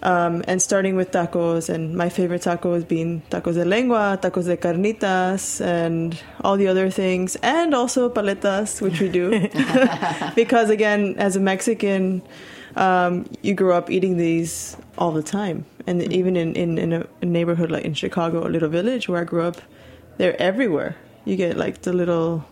[0.03, 4.45] Um, and starting with tacos, and my favorite taco tacos being tacos de lengua, tacos
[4.45, 9.49] de carnitas, and all the other things, and also paletas, which we do.
[10.35, 12.23] because again, as a Mexican,
[12.77, 15.65] um, you grew up eating these all the time.
[15.87, 19.21] And even in, in, in a, a neighborhood like in Chicago, a little village where
[19.21, 19.61] I grew up,
[20.19, 20.97] they're everywhere.
[21.25, 22.45] You get like the little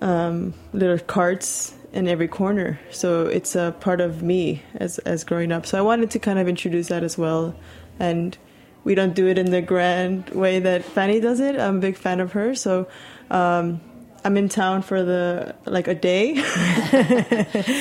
[0.00, 2.78] um, little carts in every corner.
[2.90, 5.66] So it's a part of me as as growing up.
[5.66, 7.54] So I wanted to kind of introduce that as well.
[7.98, 8.36] And
[8.84, 11.58] we don't do it in the grand way that Fany does it.
[11.58, 12.54] I'm a big fan of her.
[12.54, 12.86] So
[13.30, 13.80] um,
[14.24, 16.34] I'm in town for the like a day.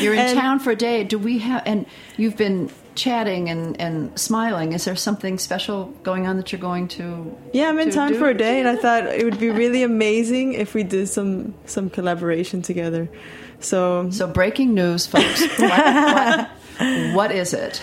[0.02, 1.04] You're in And- town for a day.
[1.04, 1.64] Do we have?
[1.66, 1.86] And
[2.18, 4.72] you've been chatting and, and smiling.
[4.74, 7.36] Is there something special going on that you're going to?
[7.54, 8.20] Yeah, I'm in to town do?
[8.20, 11.54] for a day, and I thought it would be really amazing if we did some
[11.66, 13.10] some collaboration together.
[13.60, 15.42] So So breaking news, folks.
[15.60, 16.50] what,
[16.80, 17.82] what, what is it?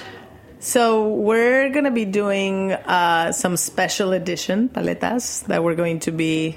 [0.63, 6.57] So we're gonna be doing uh, some special edition paletas that we're going to be.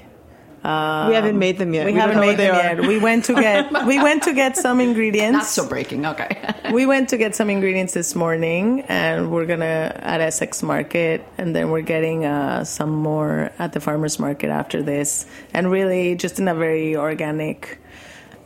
[0.62, 1.86] we haven't made them yet.
[1.86, 2.58] We, don't haven't made them are.
[2.58, 2.80] yet.
[2.86, 5.32] We went to get we went to get some ingredients.
[5.32, 6.06] Not so breaking.
[6.06, 6.54] Okay.
[6.72, 11.54] we went to get some ingredients this morning, and we're gonna at Essex Market, and
[11.54, 15.26] then we're getting uh, some more at the farmers market after this.
[15.52, 17.80] And really, just in a very organic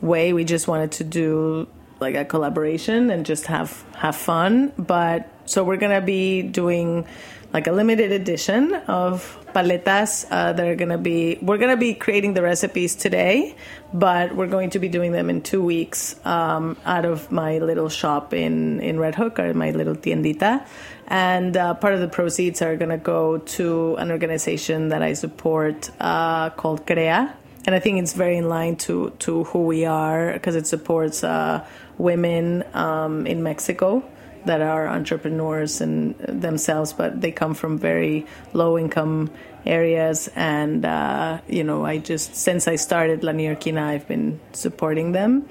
[0.01, 1.67] way, we just wanted to do
[1.99, 4.73] like a collaboration and just have have fun.
[4.77, 7.05] But so we're gonna be doing
[7.53, 12.33] like a limited edition of paletas uh, that are gonna be we're gonna be creating
[12.33, 13.55] the recipes today,
[13.93, 17.89] but we're going to be doing them in two weeks um, out of my little
[17.89, 20.65] shop in in Red Hook or my little tiendita.
[21.07, 25.91] And uh, part of the proceeds are gonna go to an organization that I support
[25.99, 27.33] uh, called CREA,
[27.65, 31.23] and I think it's very in line to to who we are because it supports
[31.23, 31.65] uh,
[31.97, 34.03] women um, in Mexico
[34.45, 39.29] that are entrepreneurs and themselves, but they come from very low income
[39.67, 40.29] areas.
[40.35, 45.47] And uh, you know, I just since I started La Newyorkina, I've been supporting them.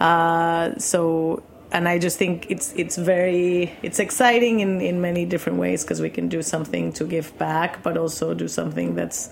[0.00, 1.42] Uh, so.
[1.72, 6.00] And I just think it's it's very it's exciting in, in many different ways because
[6.00, 9.30] we can do something to give back, but also do something that's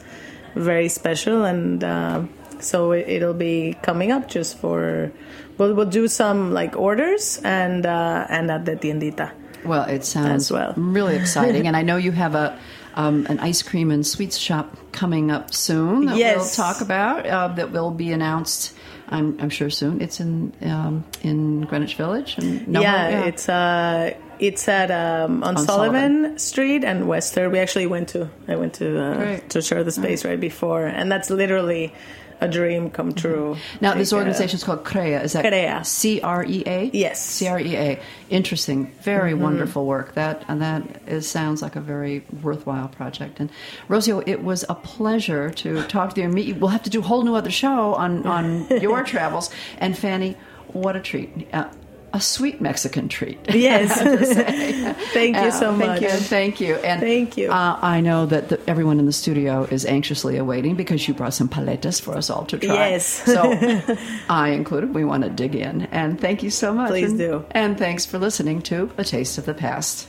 [0.55, 2.23] very special and uh,
[2.61, 5.11] so it, it'll be coming up just for
[5.59, 9.33] we'll, we'll do some like orders and uh, and at the tiendita
[9.65, 10.75] Well, it sounds well.
[10.77, 12.59] really exciting, and I know you have a
[12.95, 16.07] um, an ice cream and sweets shop coming up soon.
[16.07, 16.37] That Yes.
[16.59, 18.75] we'll talk about uh, that will be announced
[19.09, 20.01] I'm, I'm sure soon.
[20.01, 22.39] It's in um, in Greenwich Village.
[22.39, 26.39] And no, yeah, it's uh, it's at um, on, On Sullivan, Sullivan.
[26.39, 27.53] Street and West Third.
[27.53, 31.11] We actually went to I went to uh, to share the space right before, and
[31.11, 31.95] that's literally
[32.41, 33.57] a dream come true.
[33.81, 35.23] Now, this Like, uh, organization is called CREA.
[35.23, 35.85] Is that CREA.
[35.85, 36.91] C R E A?
[36.93, 37.25] Yes.
[37.25, 38.01] C R E A.
[38.31, 38.91] Interesting.
[39.03, 40.15] Very wonderful work.
[40.15, 43.39] That and that is, sounds like a very worthwhile project.
[43.39, 43.49] And
[43.89, 46.57] Rosio, it was a pleasure to talk to you and meet you.
[46.57, 49.49] We'll have to do a whole new other show on on your travels.
[49.79, 50.35] And Fany,
[50.73, 51.47] what a treat.
[51.55, 51.69] Uh,
[52.13, 53.39] a sweet Mexican treat.
[53.55, 53.93] Yes.
[55.13, 56.01] Thank you Uh, so much.
[56.01, 56.09] Thank you.
[56.09, 56.75] Thank you.
[56.77, 57.51] And Thank you.
[57.51, 61.35] Uh, I know that the, everyone in the studio is anxiously awaiting because you brought
[61.35, 62.75] some paletas for us all to try.
[62.75, 63.07] Yes.
[63.07, 63.97] So,
[64.29, 65.83] I included, we want to dig in.
[65.93, 66.89] And thank you so much.
[66.91, 67.45] Please and, do.
[67.53, 70.09] And thanks for listening to A Taste of the Past.